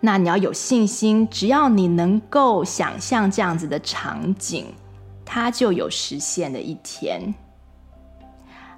[0.00, 4.66] 那你要有信心，只要你能够想象这样子的场景，
[5.24, 7.34] 它就有实现的一天。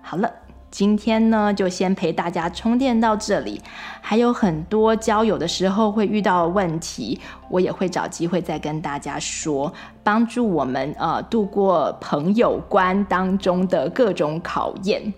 [0.03, 0.31] 好了。
[0.71, 3.61] 今天呢，就先陪大家充电到这里，
[4.01, 9.73] 还有很多交友的时候会遇到的问题，我也会找机会再跟大家说，
[10.05, 15.13] 帮助我们呃度过朋友关当中的各种考验。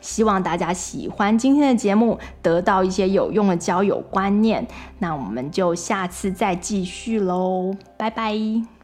[0.00, 4.66] 希望大家喜欢今天的节目，得到一些有用的交友观念。
[4.98, 8.77] 那我们就下次再继续喽，拜拜。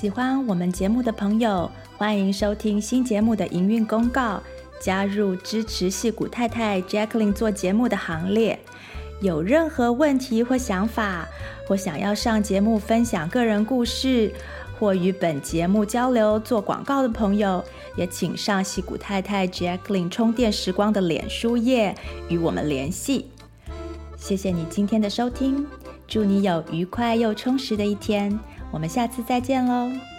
[0.00, 4.40] 喜欢我们节目的朋友，欢迎收听新节目的营运公告，
[4.80, 8.56] 加入支持戏骨太太 Jacqueline 做节目的行列。
[9.20, 11.26] 有任何问题或想法，
[11.66, 14.32] 或想要上节目分享个人故事，
[14.78, 17.64] 或与本节目交流做广告的朋友，
[17.96, 21.92] 也请上戏骨太太 Jacqueline 充电时光的脸书页
[22.28, 23.32] 与我们联系。
[24.16, 25.66] 谢谢你今天的收听，
[26.06, 28.38] 祝你有愉快又充实的一天。
[28.70, 30.17] 我们下次再见喽。